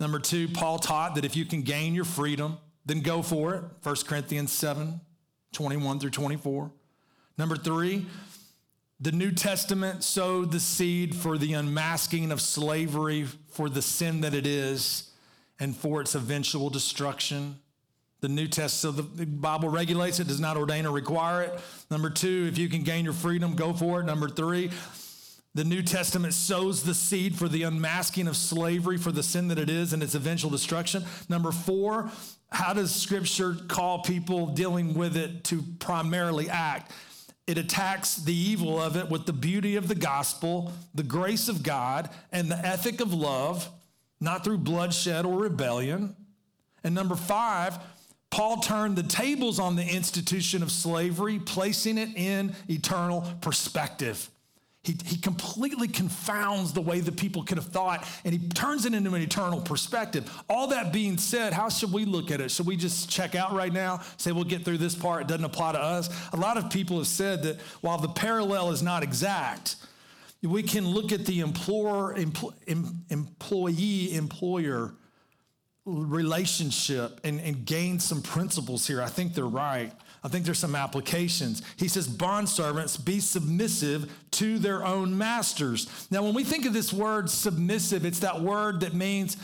[0.00, 2.56] Number two, Paul taught that if you can gain your freedom,
[2.88, 3.62] then go for it.
[3.82, 5.00] 1 Corinthians 7
[5.52, 6.70] 21 through 24.
[7.38, 8.06] Number three,
[9.00, 14.34] the New Testament sowed the seed for the unmasking of slavery for the sin that
[14.34, 15.10] it is
[15.60, 17.58] and for its eventual destruction.
[18.20, 21.60] The New Testament, so the Bible regulates it, does not ordain or require it.
[21.90, 24.04] Number two, if you can gain your freedom, go for it.
[24.04, 24.70] Number three,
[25.58, 29.58] the New Testament sows the seed for the unmasking of slavery for the sin that
[29.58, 31.02] it is and its eventual destruction.
[31.28, 32.12] Number four,
[32.52, 36.92] how does Scripture call people dealing with it to primarily act?
[37.48, 41.64] It attacks the evil of it with the beauty of the gospel, the grace of
[41.64, 43.68] God, and the ethic of love,
[44.20, 46.14] not through bloodshed or rebellion.
[46.84, 47.76] And number five,
[48.30, 54.30] Paul turned the tables on the institution of slavery, placing it in eternal perspective.
[54.88, 58.94] He, he completely confounds the way the people could have thought and he turns it
[58.94, 60.32] into an eternal perspective.
[60.48, 62.50] All that being said, how should we look at it?
[62.50, 65.44] Should we just check out right now, say we'll get through this part, it doesn't
[65.44, 66.08] apply to us?
[66.32, 69.76] A lot of people have said that while the parallel is not exact,
[70.42, 72.16] we can look at the employer,
[73.08, 74.94] employee employer
[75.84, 79.02] relationship and, and gain some principles here.
[79.02, 79.92] I think they're right.
[80.22, 81.62] I think there's some applications.
[81.76, 86.08] He says, Bondservants, be submissive to their own masters.
[86.10, 89.36] Now, when we think of this word submissive, it's that word that means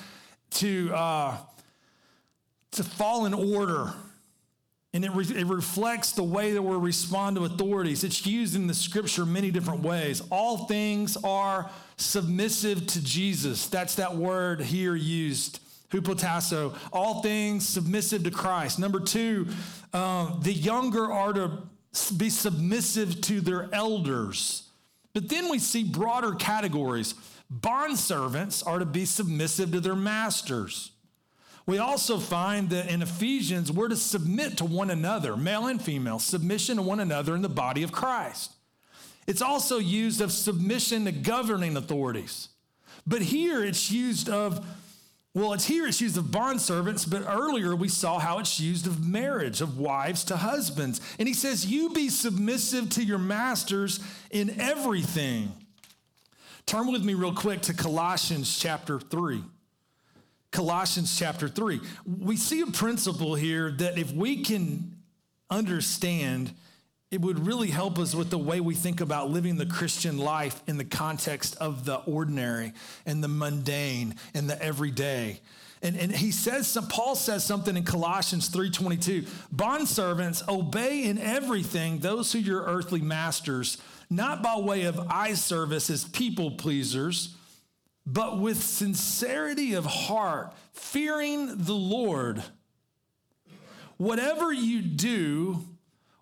[0.53, 1.37] to, uh,
[2.73, 3.93] to fall in order.
[4.93, 8.05] And it, re- it reflects the way that we respond to authorities.
[8.05, 10.23] It's used in the scripture many different ways.
[10.31, 13.67] All things are submissive to Jesus.
[13.67, 15.61] That's that word here used
[15.95, 18.79] hupotasso, all things submissive to Christ.
[18.79, 19.47] Number two,
[19.93, 21.63] uh, the younger are to
[22.17, 24.69] be submissive to their elders.
[25.13, 27.15] But then we see broader categories.
[27.49, 30.91] Bond servants are to be submissive to their masters.
[31.67, 36.19] We also find that in Ephesians, we're to submit to one another, male and female,
[36.19, 38.53] submission to one another in the body of Christ.
[39.27, 42.49] It's also used of submission to governing authorities.
[43.07, 44.67] But here it's used of
[45.35, 48.87] well, it's here it's used of bond servants, but earlier we saw how it's used
[48.87, 51.01] of marriage, of wives to husbands.
[51.19, 53.99] And he says, You be submissive to your masters
[54.31, 55.53] in everything.
[56.67, 59.43] Turn with me real quick to Colossians chapter 3.
[60.53, 61.81] Colossians chapter 3.
[62.07, 64.99] We see a principle here that if we can
[65.51, 66.55] understand,
[67.15, 70.61] it would really help us with the way we think about living the Christian life
[70.67, 72.73] in the context of the ordinary
[73.07, 75.41] and the mundane and the everyday.
[75.81, 82.01] And, and he says, some, Paul says something in Colossians 3.22, Bondservants, obey in everything
[82.01, 83.79] those who are your earthly masters,
[84.11, 87.37] not by way of eye service as people pleasers,
[88.05, 92.43] but with sincerity of heart, fearing the Lord.
[93.99, 95.69] Whatever you do,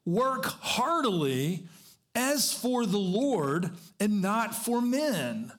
[0.04, 1.66] Work heartily
[2.14, 5.52] as for the Lord and not for men,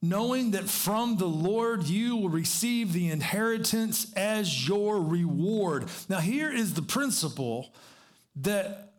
[0.00, 5.86] knowing that from the Lord you will receive the inheritance as your reward.
[6.08, 7.74] Now, here is the principle
[8.36, 8.92] that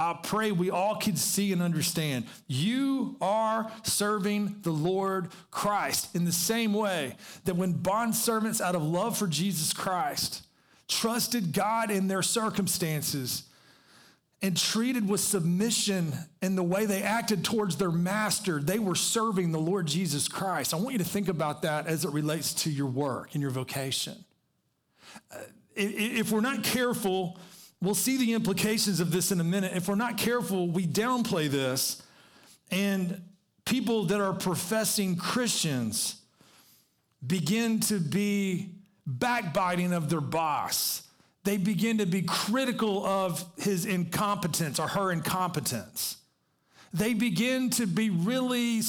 [0.00, 2.26] I pray we all can see and understand.
[2.46, 8.76] You are serving the Lord Christ in the same way that when bond servants, out
[8.76, 10.46] of love for Jesus Christ,
[10.86, 13.47] trusted God in their circumstances
[14.40, 19.50] and treated with submission in the way they acted towards their master, they were serving
[19.50, 20.72] the Lord Jesus Christ.
[20.72, 23.50] I want you to think about that as it relates to your work and your
[23.50, 24.24] vocation.
[25.32, 25.38] Uh,
[25.74, 27.38] if we're not careful,
[27.80, 29.72] we'll see the implications of this in a minute.
[29.74, 32.02] If we're not careful, we downplay this,
[32.70, 33.22] and
[33.64, 36.16] people that are professing Christians
[37.26, 38.70] begin to be
[39.04, 41.07] backbiting of their boss
[41.44, 46.16] they begin to be critical of his incompetence or her incompetence.
[46.92, 48.82] They begin to be really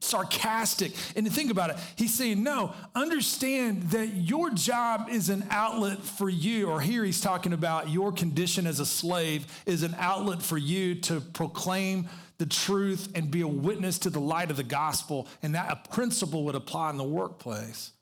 [0.00, 0.92] sarcastic.
[1.16, 6.28] And think about it, he's saying, no, understand that your job is an outlet for
[6.28, 10.58] you, or here he's talking about your condition as a slave is an outlet for
[10.58, 15.26] you to proclaim the truth and be a witness to the light of the gospel.
[15.42, 17.92] And that a principle would apply in the workplace.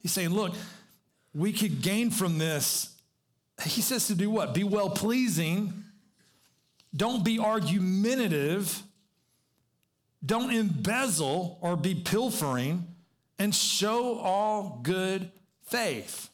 [0.00, 0.54] He's saying, look,
[1.34, 2.96] we could gain from this
[3.64, 4.54] he says to do what?
[4.54, 5.84] Be well pleasing.
[6.94, 8.82] Don't be argumentative.
[10.24, 12.86] Don't embezzle or be pilfering
[13.38, 15.30] and show all good
[15.66, 16.28] faith.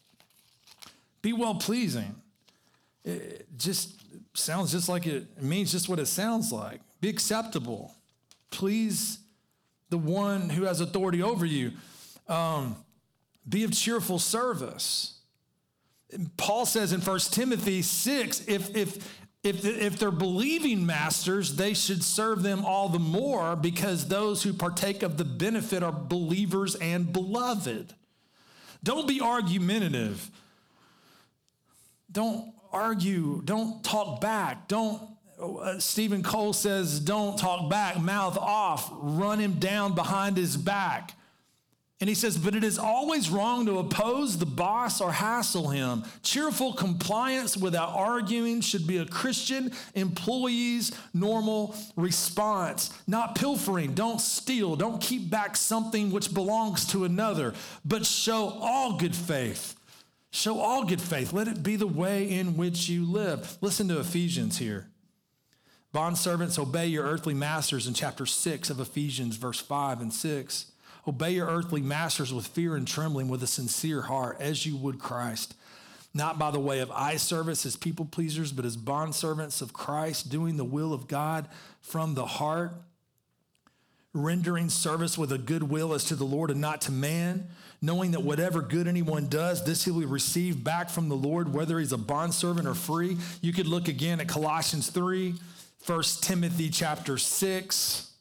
[1.23, 2.15] Be well pleasing.
[3.05, 4.01] It just
[4.35, 6.81] sounds just like it, means just what it sounds like.
[7.01, 7.95] Be acceptable.
[8.51, 9.19] Please
[9.91, 11.73] the one who has authority over you.
[12.29, 12.77] Um,
[13.49, 15.16] be of cheerful service.
[16.37, 22.03] Paul says in 1 Timothy 6 if, if, if, if they're believing masters, they should
[22.03, 27.13] serve them all the more because those who partake of the benefit are believers and
[27.13, 27.95] beloved.
[28.83, 30.31] Don't be argumentative.
[32.11, 38.89] don't argue, don't talk back, don't uh, Steven Cole says, don't talk back, mouth off,
[38.93, 41.13] run him down behind his back.
[41.99, 46.05] And he says, but it is always wrong to oppose the boss or hassle him.
[46.23, 52.93] Cheerful compliance without arguing should be a Christian employee's normal response.
[53.07, 58.99] Not pilfering, don't steal, don't keep back something which belongs to another, but show all
[58.99, 59.75] good faith.
[60.31, 61.33] Show all good faith.
[61.33, 63.57] Let it be the way in which you live.
[63.63, 64.91] Listen to Ephesians here.
[65.95, 70.73] Bondservants, obey your earthly masters in chapter 6 of Ephesians, verse 5 and 6.
[71.07, 74.99] Obey your earthly masters with fear and trembling, with a sincere heart, as you would
[74.99, 75.55] Christ.
[76.13, 80.31] Not by the way of eye service as people pleasers, but as bondservants of Christ,
[80.31, 81.47] doing the will of God
[81.81, 82.73] from the heart,
[84.15, 87.49] rendering service with a good will as to the Lord and not to man,
[87.83, 91.79] knowing that whatever good anyone does, this he will receive back from the Lord, whether
[91.79, 93.19] he's a bondservant or free.
[93.43, 95.35] You could look again at Colossians 3,
[95.85, 98.13] 1 Timothy chapter 6.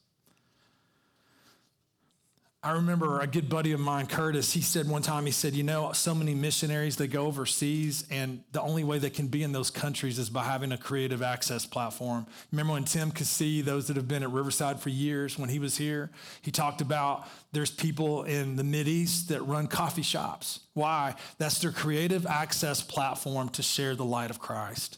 [2.66, 5.62] I remember a good buddy of mine, Curtis, he said one time, he said, You
[5.62, 9.52] know, so many missionaries, they go overseas, and the only way they can be in
[9.52, 12.26] those countries is by having a creative access platform.
[12.52, 15.78] Remember when Tim Cassee, those that have been at Riverside for years, when he was
[15.78, 16.10] here,
[16.42, 20.62] he talked about there's people in the East that run coffee shops.
[20.74, 21.14] Why?
[21.38, 24.98] That's their creative access platform to share the light of Christ.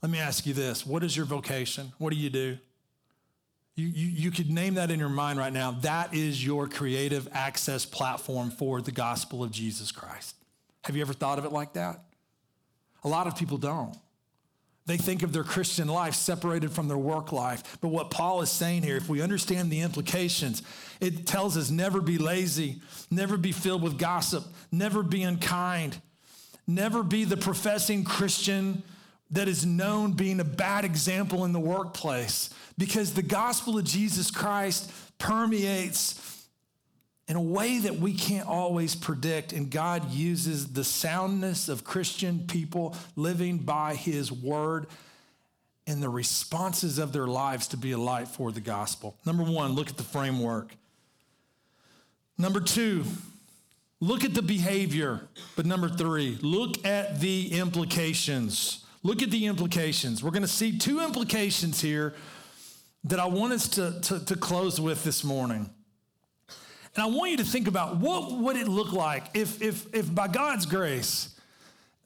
[0.00, 1.92] Let me ask you this what is your vocation?
[1.98, 2.56] What do you do?
[3.80, 5.70] You, you, you could name that in your mind right now.
[5.70, 10.34] That is your creative access platform for the gospel of Jesus Christ.
[10.84, 12.04] Have you ever thought of it like that?
[13.04, 13.96] A lot of people don't.
[14.84, 17.78] They think of their Christian life separated from their work life.
[17.80, 20.62] But what Paul is saying here, if we understand the implications,
[21.00, 25.98] it tells us never be lazy, never be filled with gossip, never be unkind,
[26.66, 28.82] never be the professing Christian
[29.30, 34.30] that is known being a bad example in the workplace because the gospel of Jesus
[34.30, 36.46] Christ permeates
[37.28, 39.52] in a way that we can't always predict.
[39.52, 44.86] And God uses the soundness of Christian people living by his word
[45.86, 49.16] and the responses of their lives to be a light for the gospel.
[49.24, 50.74] Number one, look at the framework.
[52.36, 53.04] Number two,
[54.00, 55.20] look at the behavior.
[55.54, 58.84] But number three, look at the implications.
[59.02, 60.22] Look at the implications.
[60.22, 62.14] We're going to see two implications here
[63.04, 65.70] that I want us to, to, to close with this morning.
[66.94, 70.14] And I want you to think about what would it look like if, if, if
[70.14, 71.39] by God's grace,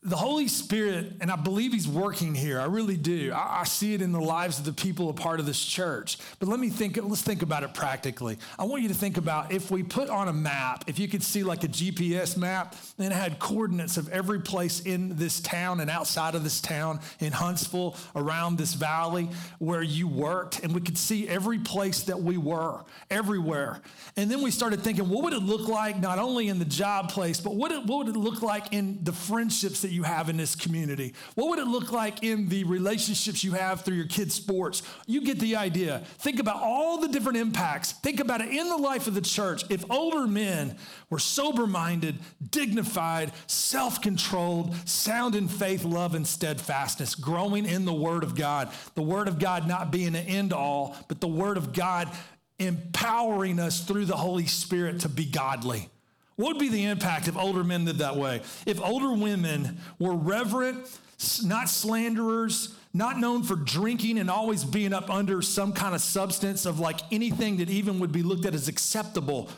[0.06, 2.60] the Holy Spirit, and I believe He's working here.
[2.60, 3.32] I really do.
[3.32, 6.18] I, I, see it in the lives of the people a part of this church.
[6.38, 8.36] But let me think, let's think about it practically.
[8.58, 11.22] I want you to think about if we put on a map, if you could
[11.22, 15.80] see like a GPS map, and it had coordinates of every place in this town
[15.80, 20.82] and outside of this town, in Huntsville, around this valley where you worked, and we
[20.82, 23.80] could see every place that we were, everywhere.
[24.18, 27.08] And then we started thinking, what would it look like not only in the job
[27.08, 30.28] place, but what, it, what would it look like in the friendships that you have
[30.28, 31.14] in this community?
[31.34, 34.82] What would it look like in the relationships you have through your kids' sports?
[35.06, 36.02] You get the idea.
[36.18, 37.92] Think about all the different impacts.
[37.92, 39.64] Think about it in the life of the church.
[39.70, 40.76] If older men
[41.08, 42.18] were sober minded,
[42.50, 48.70] dignified, self controlled, sound in faith, love, and steadfastness, growing in the Word of God,
[48.94, 52.10] the Word of God not being an end all, but the Word of God
[52.58, 55.88] empowering us through the Holy Spirit to be godly.
[56.36, 58.42] What would be the impact if older men lived that way?
[58.66, 60.98] If older women were reverent,
[61.44, 66.66] not slanderers, not known for drinking and always being up under some kind of substance
[66.66, 69.48] of like anything that even would be looked at as acceptable,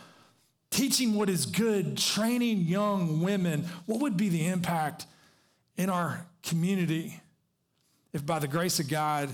[0.70, 5.06] teaching what is good, training young women, what would be the impact
[5.76, 7.20] in our community
[8.16, 9.28] if by the grace of God,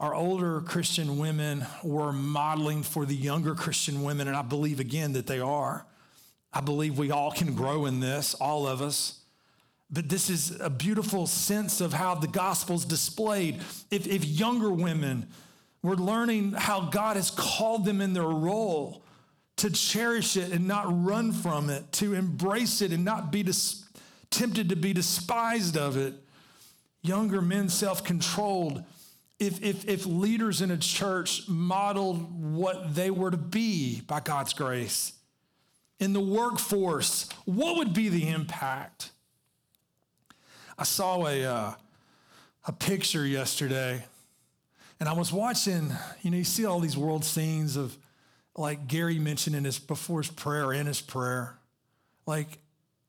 [0.00, 5.12] our older Christian women were modeling for the younger Christian women, and I believe again
[5.12, 5.86] that they are.
[6.56, 9.20] I believe we all can grow in this, all of us.
[9.90, 13.60] But this is a beautiful sense of how the gospel's displayed.
[13.90, 15.28] If, if younger women
[15.82, 19.04] were learning how God has called them in their role
[19.56, 23.84] to cherish it and not run from it, to embrace it and not be dis-
[24.30, 26.14] tempted to be despised of it,
[27.02, 28.82] younger men self controlled.
[29.38, 34.54] If, if, if leaders in a church modeled what they were to be by God's
[34.54, 35.12] grace,
[35.98, 39.10] in the workforce, what would be the impact?
[40.78, 41.74] I saw a, uh,
[42.66, 44.04] a picture yesterday,
[45.00, 45.92] and I was watching,
[46.22, 47.96] you know, you see all these world scenes of,
[48.56, 51.58] like Gary mentioned in his before his prayer, in his prayer,
[52.26, 52.58] like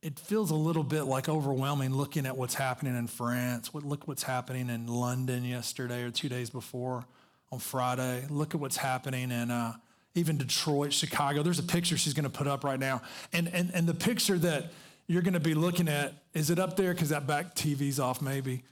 [0.01, 3.73] it feels a little bit like overwhelming looking at what's happening in France.
[3.73, 7.05] What, look what's happening in London yesterday or two days before
[7.51, 8.25] on Friday.
[8.29, 9.73] Look at what's happening in uh,
[10.17, 11.43] even Detroit, Chicago.
[11.43, 13.01] There's a picture she's going to put up right now.
[13.31, 14.71] And, and, and the picture that
[15.07, 16.93] you're going to be looking at, is it up there?
[16.93, 18.63] Because that back TV's off, maybe.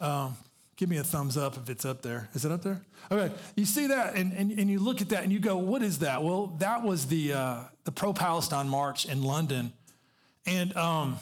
[0.00, 0.36] Um,
[0.76, 2.28] give me a thumbs up if it's up there.
[2.34, 2.80] Is it up there?
[3.10, 3.34] Okay.
[3.56, 5.98] You see that, and, and, and you look at that and you go, what is
[5.98, 6.22] that?
[6.22, 9.72] Well, that was the, uh, the pro Palestine march in London.
[10.46, 11.18] And, um,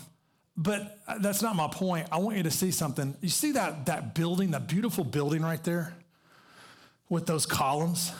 [0.56, 2.06] but that's not my point.
[2.12, 3.16] I want you to see something.
[3.20, 5.94] You see that, that building, that beautiful building right there
[7.08, 8.12] with those columns?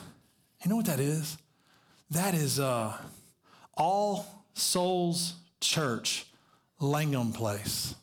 [0.65, 1.39] You know what that is?
[2.11, 2.97] That is uh,
[3.75, 6.27] All Souls Church,
[6.81, 7.95] Langham Place.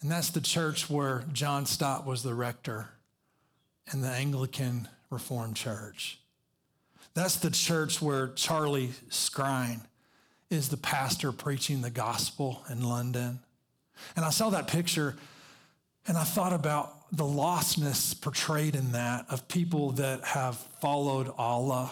[0.00, 2.88] And that's the church where John Stott was the rector
[3.92, 6.18] in the Anglican Reformed Church.
[7.12, 9.80] That's the church where Charlie Skrine
[10.48, 13.40] is the pastor preaching the gospel in London.
[14.14, 15.16] And I saw that picture
[16.06, 21.90] and I thought about the lostness portrayed in that of people that have followed Allah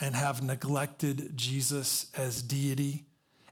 [0.00, 3.04] and have neglected Jesus as deity.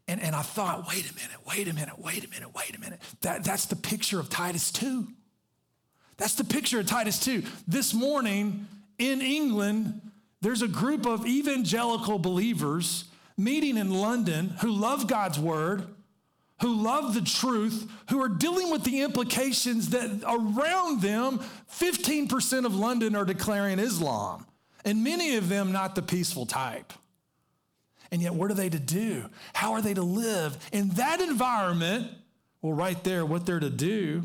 [0.07, 2.81] And, and I thought, wait a minute, wait a minute, wait a minute, wait a
[2.81, 3.01] minute.
[3.21, 5.07] That, that's the picture of Titus 2.
[6.17, 7.43] That's the picture of Titus 2.
[7.67, 8.67] This morning
[8.99, 10.01] in England,
[10.41, 13.05] there's a group of evangelical believers
[13.37, 15.85] meeting in London who love God's word,
[16.61, 21.41] who love the truth, who are dealing with the implications that around them,
[21.73, 24.45] 15% of London are declaring Islam,
[24.85, 26.93] and many of them not the peaceful type.
[28.11, 29.29] And yet, what are they to do?
[29.53, 32.11] How are they to live in that environment?
[32.63, 34.23] Well, right there, what they're to do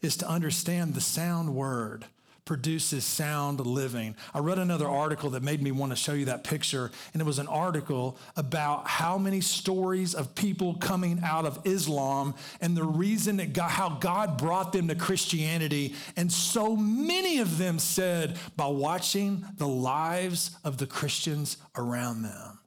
[0.00, 2.04] is to understand the sound word
[2.44, 4.16] produces sound living.
[4.34, 7.24] I read another article that made me want to show you that picture, and it
[7.24, 12.84] was an article about how many stories of people coming out of Islam and the
[12.84, 15.94] reason that God, how God brought them to Christianity.
[16.16, 22.58] And so many of them said by watching the lives of the Christians around them.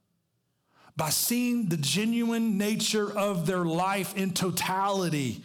[0.95, 5.43] By seeing the genuine nature of their life in totality.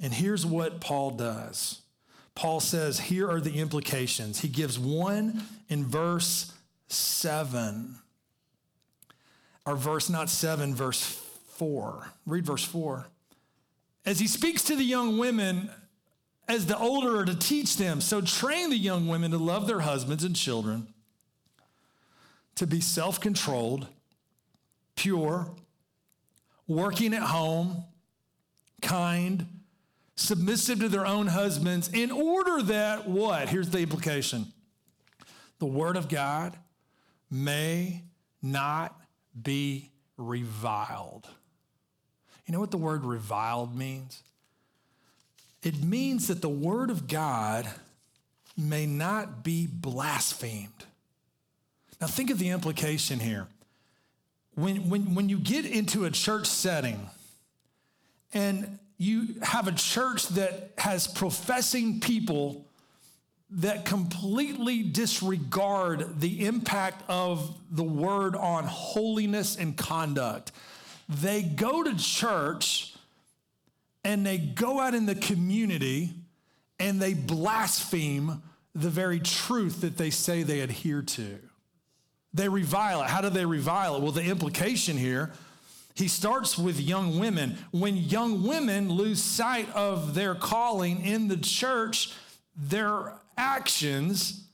[0.00, 1.80] And here's what Paul does
[2.34, 4.40] Paul says, here are the implications.
[4.40, 6.52] He gives one in verse
[6.88, 7.96] 7,
[9.64, 12.12] or verse not 7, verse 4.
[12.26, 13.06] Read verse 4.
[14.04, 15.70] As he speaks to the young women,
[16.48, 19.80] as the older are to teach them, so train the young women to love their
[19.80, 20.88] husbands and children,
[22.56, 23.86] to be self controlled,
[24.96, 25.48] pure,
[26.66, 27.84] working at home,
[28.82, 29.46] kind
[30.16, 33.48] submissive to their own husbands, in order that what?
[33.48, 34.46] Here's the implication
[35.58, 36.56] the word of God
[37.30, 38.02] may
[38.42, 39.00] not
[39.40, 41.26] be reviled.
[42.46, 44.22] You know what the word reviled means?
[45.62, 47.66] It means that the word of God
[48.56, 50.84] may not be blasphemed.
[52.00, 53.46] Now, think of the implication here.
[54.54, 57.08] When, when, when you get into a church setting
[58.32, 62.66] and you have a church that has professing people
[63.50, 70.50] that completely disregard the impact of the word on holiness and conduct.
[71.08, 72.94] They go to church
[74.02, 76.14] and they go out in the community
[76.80, 78.42] and they blaspheme
[78.74, 81.38] the very truth that they say they adhere to.
[82.32, 83.08] They revile it.
[83.08, 84.02] How do they revile it?
[84.02, 85.32] Well, the implication here
[85.94, 87.56] he starts with young women.
[87.70, 92.12] When young women lose sight of their calling in the church,
[92.56, 94.44] their actions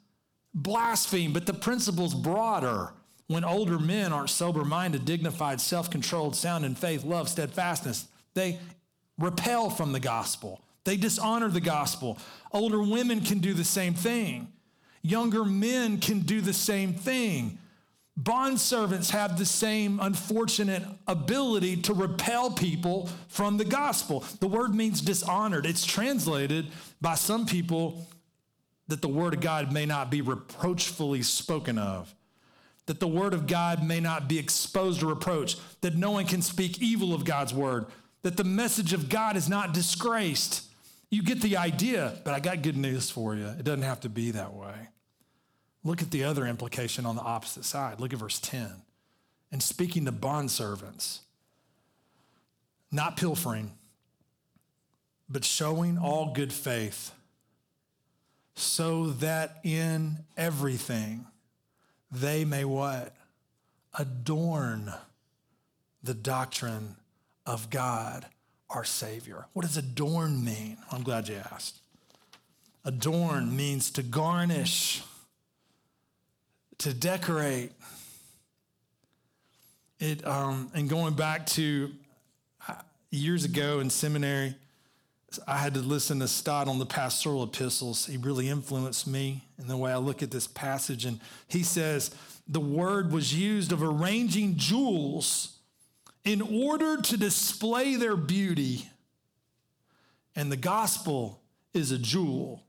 [0.55, 2.93] blaspheme, but the principle's broader.
[3.28, 8.59] When older men aren't sober minded, dignified, self controlled, sound in faith, love, steadfastness, they
[9.18, 10.61] repel from the gospel.
[10.84, 12.18] They dishonor the gospel.
[12.53, 14.49] Older women can do the same thing.
[15.03, 17.59] Younger men can do the same thing.
[18.23, 24.23] Bond servants have the same unfortunate ability to repel people from the gospel.
[24.41, 25.64] The word means dishonored.
[25.64, 26.66] It's translated
[27.01, 28.07] by some people
[28.89, 32.14] that the word of God may not be reproachfully spoken of,
[32.85, 36.43] that the word of God may not be exposed to reproach, that no one can
[36.43, 37.87] speak evil of God's word,
[38.21, 40.64] that the message of God is not disgraced.
[41.11, 43.47] You get the idea, but I got good news for you.
[43.47, 44.75] It doesn't have to be that way.
[45.83, 48.01] Look at the other implication on the opposite side.
[48.01, 48.70] Look at verse 10.
[49.53, 51.20] And speaking to bondservants,
[52.93, 53.72] not pilfering,
[55.28, 57.12] but showing all good faith,
[58.55, 61.26] so that in everything
[62.12, 63.14] they may what?
[63.99, 64.93] Adorn
[66.03, 66.97] the doctrine
[67.47, 68.26] of God,
[68.68, 69.47] our Savior.
[69.53, 70.78] What does adorn mean?
[70.93, 71.78] I'm glad you asked.
[72.85, 75.03] Adorn means to garnish,
[76.81, 77.72] to decorate.
[79.99, 81.93] It, um, and going back to
[82.66, 82.74] uh,
[83.11, 84.55] years ago in seminary,
[85.47, 88.07] I had to listen to Stott on the pastoral epistles.
[88.07, 91.05] He really influenced me in the way I look at this passage.
[91.05, 92.11] And he says
[92.49, 95.59] the word was used of arranging jewels
[96.24, 98.89] in order to display their beauty.
[100.35, 101.41] And the gospel
[101.74, 102.62] is a jewel,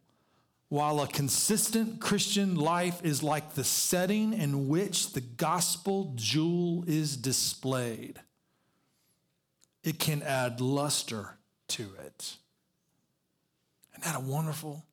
[0.71, 7.17] while a consistent Christian life is like the setting in which the gospel jewel is
[7.17, 8.17] displayed.
[9.83, 12.37] It can add luster to it.
[13.91, 14.85] Isn't that a wonderful,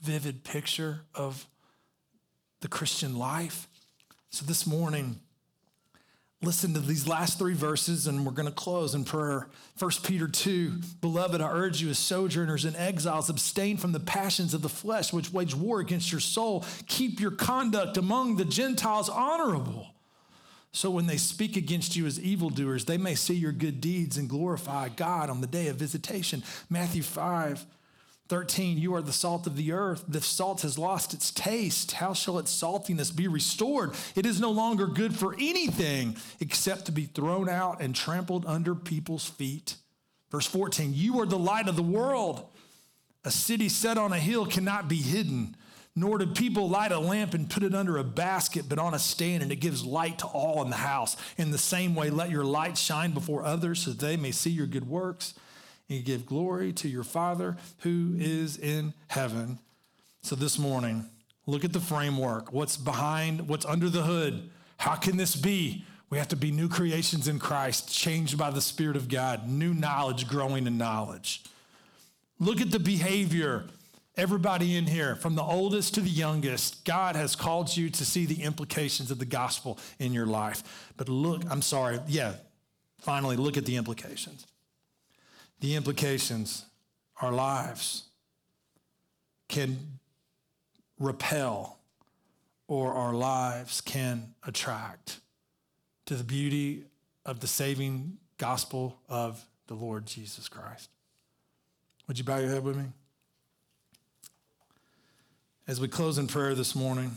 [0.00, 1.46] vivid picture of
[2.60, 3.68] the Christian life?
[4.30, 5.20] So this morning,
[6.42, 9.48] listen to these last three verses and we're going to close in prayer.
[9.78, 14.52] 1 peter 2 beloved i urge you as sojourners and exiles abstain from the passions
[14.52, 16.64] of the flesh which wage war against your soul.
[16.86, 19.88] Keep your conduct among the gentiles honorable
[20.72, 24.28] so when they speak against you as evildoers they may see your good deeds and
[24.28, 26.42] glorify god on the day of visitation.
[26.68, 27.64] Matthew 5
[28.28, 30.04] 13, you are the salt of the earth.
[30.08, 31.92] The salt has lost its taste.
[31.92, 33.94] How shall its saltiness be restored?
[34.16, 38.74] It is no longer good for anything except to be thrown out and trampled under
[38.74, 39.76] people's feet.
[40.30, 42.44] Verse 14, you are the light of the world.
[43.24, 45.56] A city set on a hill cannot be hidden,
[45.94, 48.98] nor do people light a lamp and put it under a basket, but on a
[48.98, 51.16] stand, and it gives light to all in the house.
[51.36, 54.50] In the same way, let your light shine before others so that they may see
[54.50, 55.34] your good works
[55.88, 59.58] and give glory to your Father who is in heaven.
[60.22, 61.06] So this morning,
[61.46, 62.52] look at the framework.
[62.52, 64.50] What's behind, what's under the hood?
[64.78, 65.84] How can this be?
[66.10, 69.74] We have to be new creations in Christ, changed by the Spirit of God, new
[69.74, 71.42] knowledge, growing in knowledge.
[72.38, 73.64] Look at the behavior.
[74.16, 78.24] Everybody in here, from the oldest to the youngest, God has called you to see
[78.24, 80.92] the implications of the gospel in your life.
[80.96, 82.34] But look, I'm sorry, yeah,
[82.98, 84.46] finally, look at the implications
[85.60, 86.66] the implications,
[87.20, 88.04] our lives
[89.48, 89.98] can
[90.98, 91.78] repel
[92.68, 95.20] or our lives can attract
[96.06, 96.84] to the beauty
[97.24, 100.90] of the saving gospel of the Lord Jesus Christ.
[102.06, 102.84] Would you bow your head with me?
[105.66, 107.16] As we close in prayer this morning,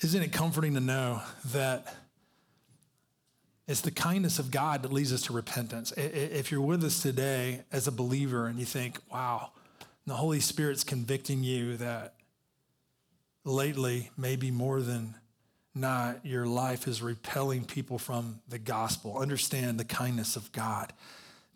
[0.00, 1.96] isn't it comforting to know that?
[3.68, 5.92] It's the kindness of God that leads us to repentance.
[5.92, 9.50] If you're with us today as a believer and you think, wow,
[10.06, 12.14] the Holy Spirit's convicting you that
[13.44, 15.16] lately, maybe more than
[15.74, 20.94] not, your life is repelling people from the gospel, understand the kindness of God.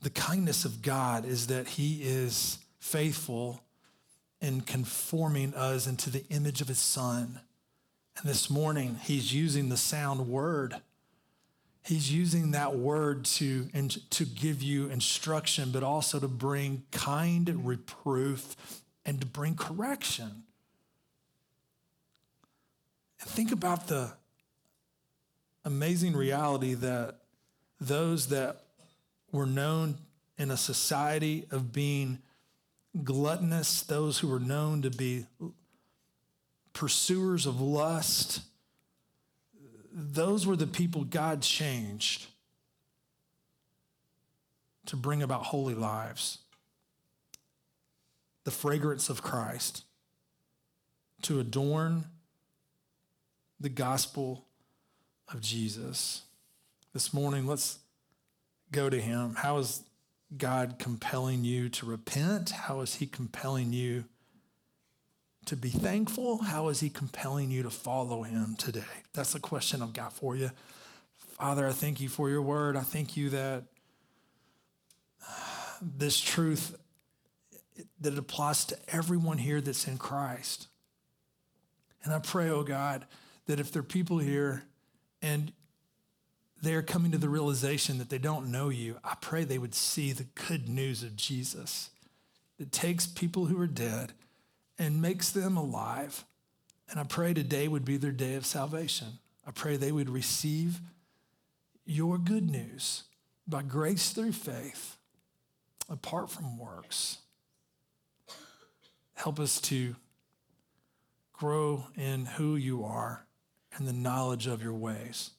[0.02, 3.62] The kindness of God is that He is faithful
[4.42, 7.40] in conforming us into the image of His Son.
[8.18, 10.76] And this morning, He's using the sound word
[11.85, 17.66] He's using that word to, and to give you instruction, but also to bring kind
[17.66, 18.57] reproof
[19.05, 20.45] and to bring correction.
[23.20, 24.12] And think about the
[25.64, 27.18] amazing reality that
[27.80, 28.62] those that
[29.33, 29.99] were known
[30.39, 32.18] in a society of being
[33.03, 35.26] gluttonous, those who were known to be
[36.72, 38.43] pursuers of lust,
[39.95, 42.26] those were the people God changed
[44.86, 46.38] to bring about holy lives,
[48.45, 49.84] the fragrance of Christ,
[51.22, 52.07] to adorn
[53.61, 54.45] the gospel
[55.28, 56.22] of Jesus.
[56.93, 57.78] This morning, let's
[58.72, 59.36] go to Him.
[59.36, 59.82] How is
[60.36, 62.51] God compelling you to repent?
[62.51, 64.05] How is He compelling you
[65.47, 66.38] to be thankful?
[66.38, 68.82] How is he compelling you to follow him today?
[69.12, 70.51] That's the question I've got for you.
[71.16, 72.76] Father, I thank you for your word.
[72.76, 73.64] I thank you that
[75.28, 75.32] uh,
[75.80, 76.76] this truth
[78.01, 80.68] that it applies to everyone here that's in Christ.
[82.05, 83.07] And I pray, oh God,
[83.47, 84.64] that if there are people here
[85.20, 85.53] and
[86.61, 90.12] they're coming to the realization that they don't know you, I pray they would see
[90.12, 91.90] the good news of Jesus
[92.59, 94.12] that takes people who are dead
[94.79, 96.25] and makes them alive.
[96.91, 99.18] And I pray today would be their day of salvation.
[99.47, 100.81] I pray they would receive
[101.85, 103.05] your good news
[103.47, 104.97] by grace through faith,
[105.89, 107.18] apart from works.
[109.14, 109.97] Help us to
[111.33, 113.27] grow in who you are
[113.77, 115.31] and the knowledge of your ways.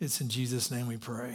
[0.00, 1.26] It's in Jesus' name we pray.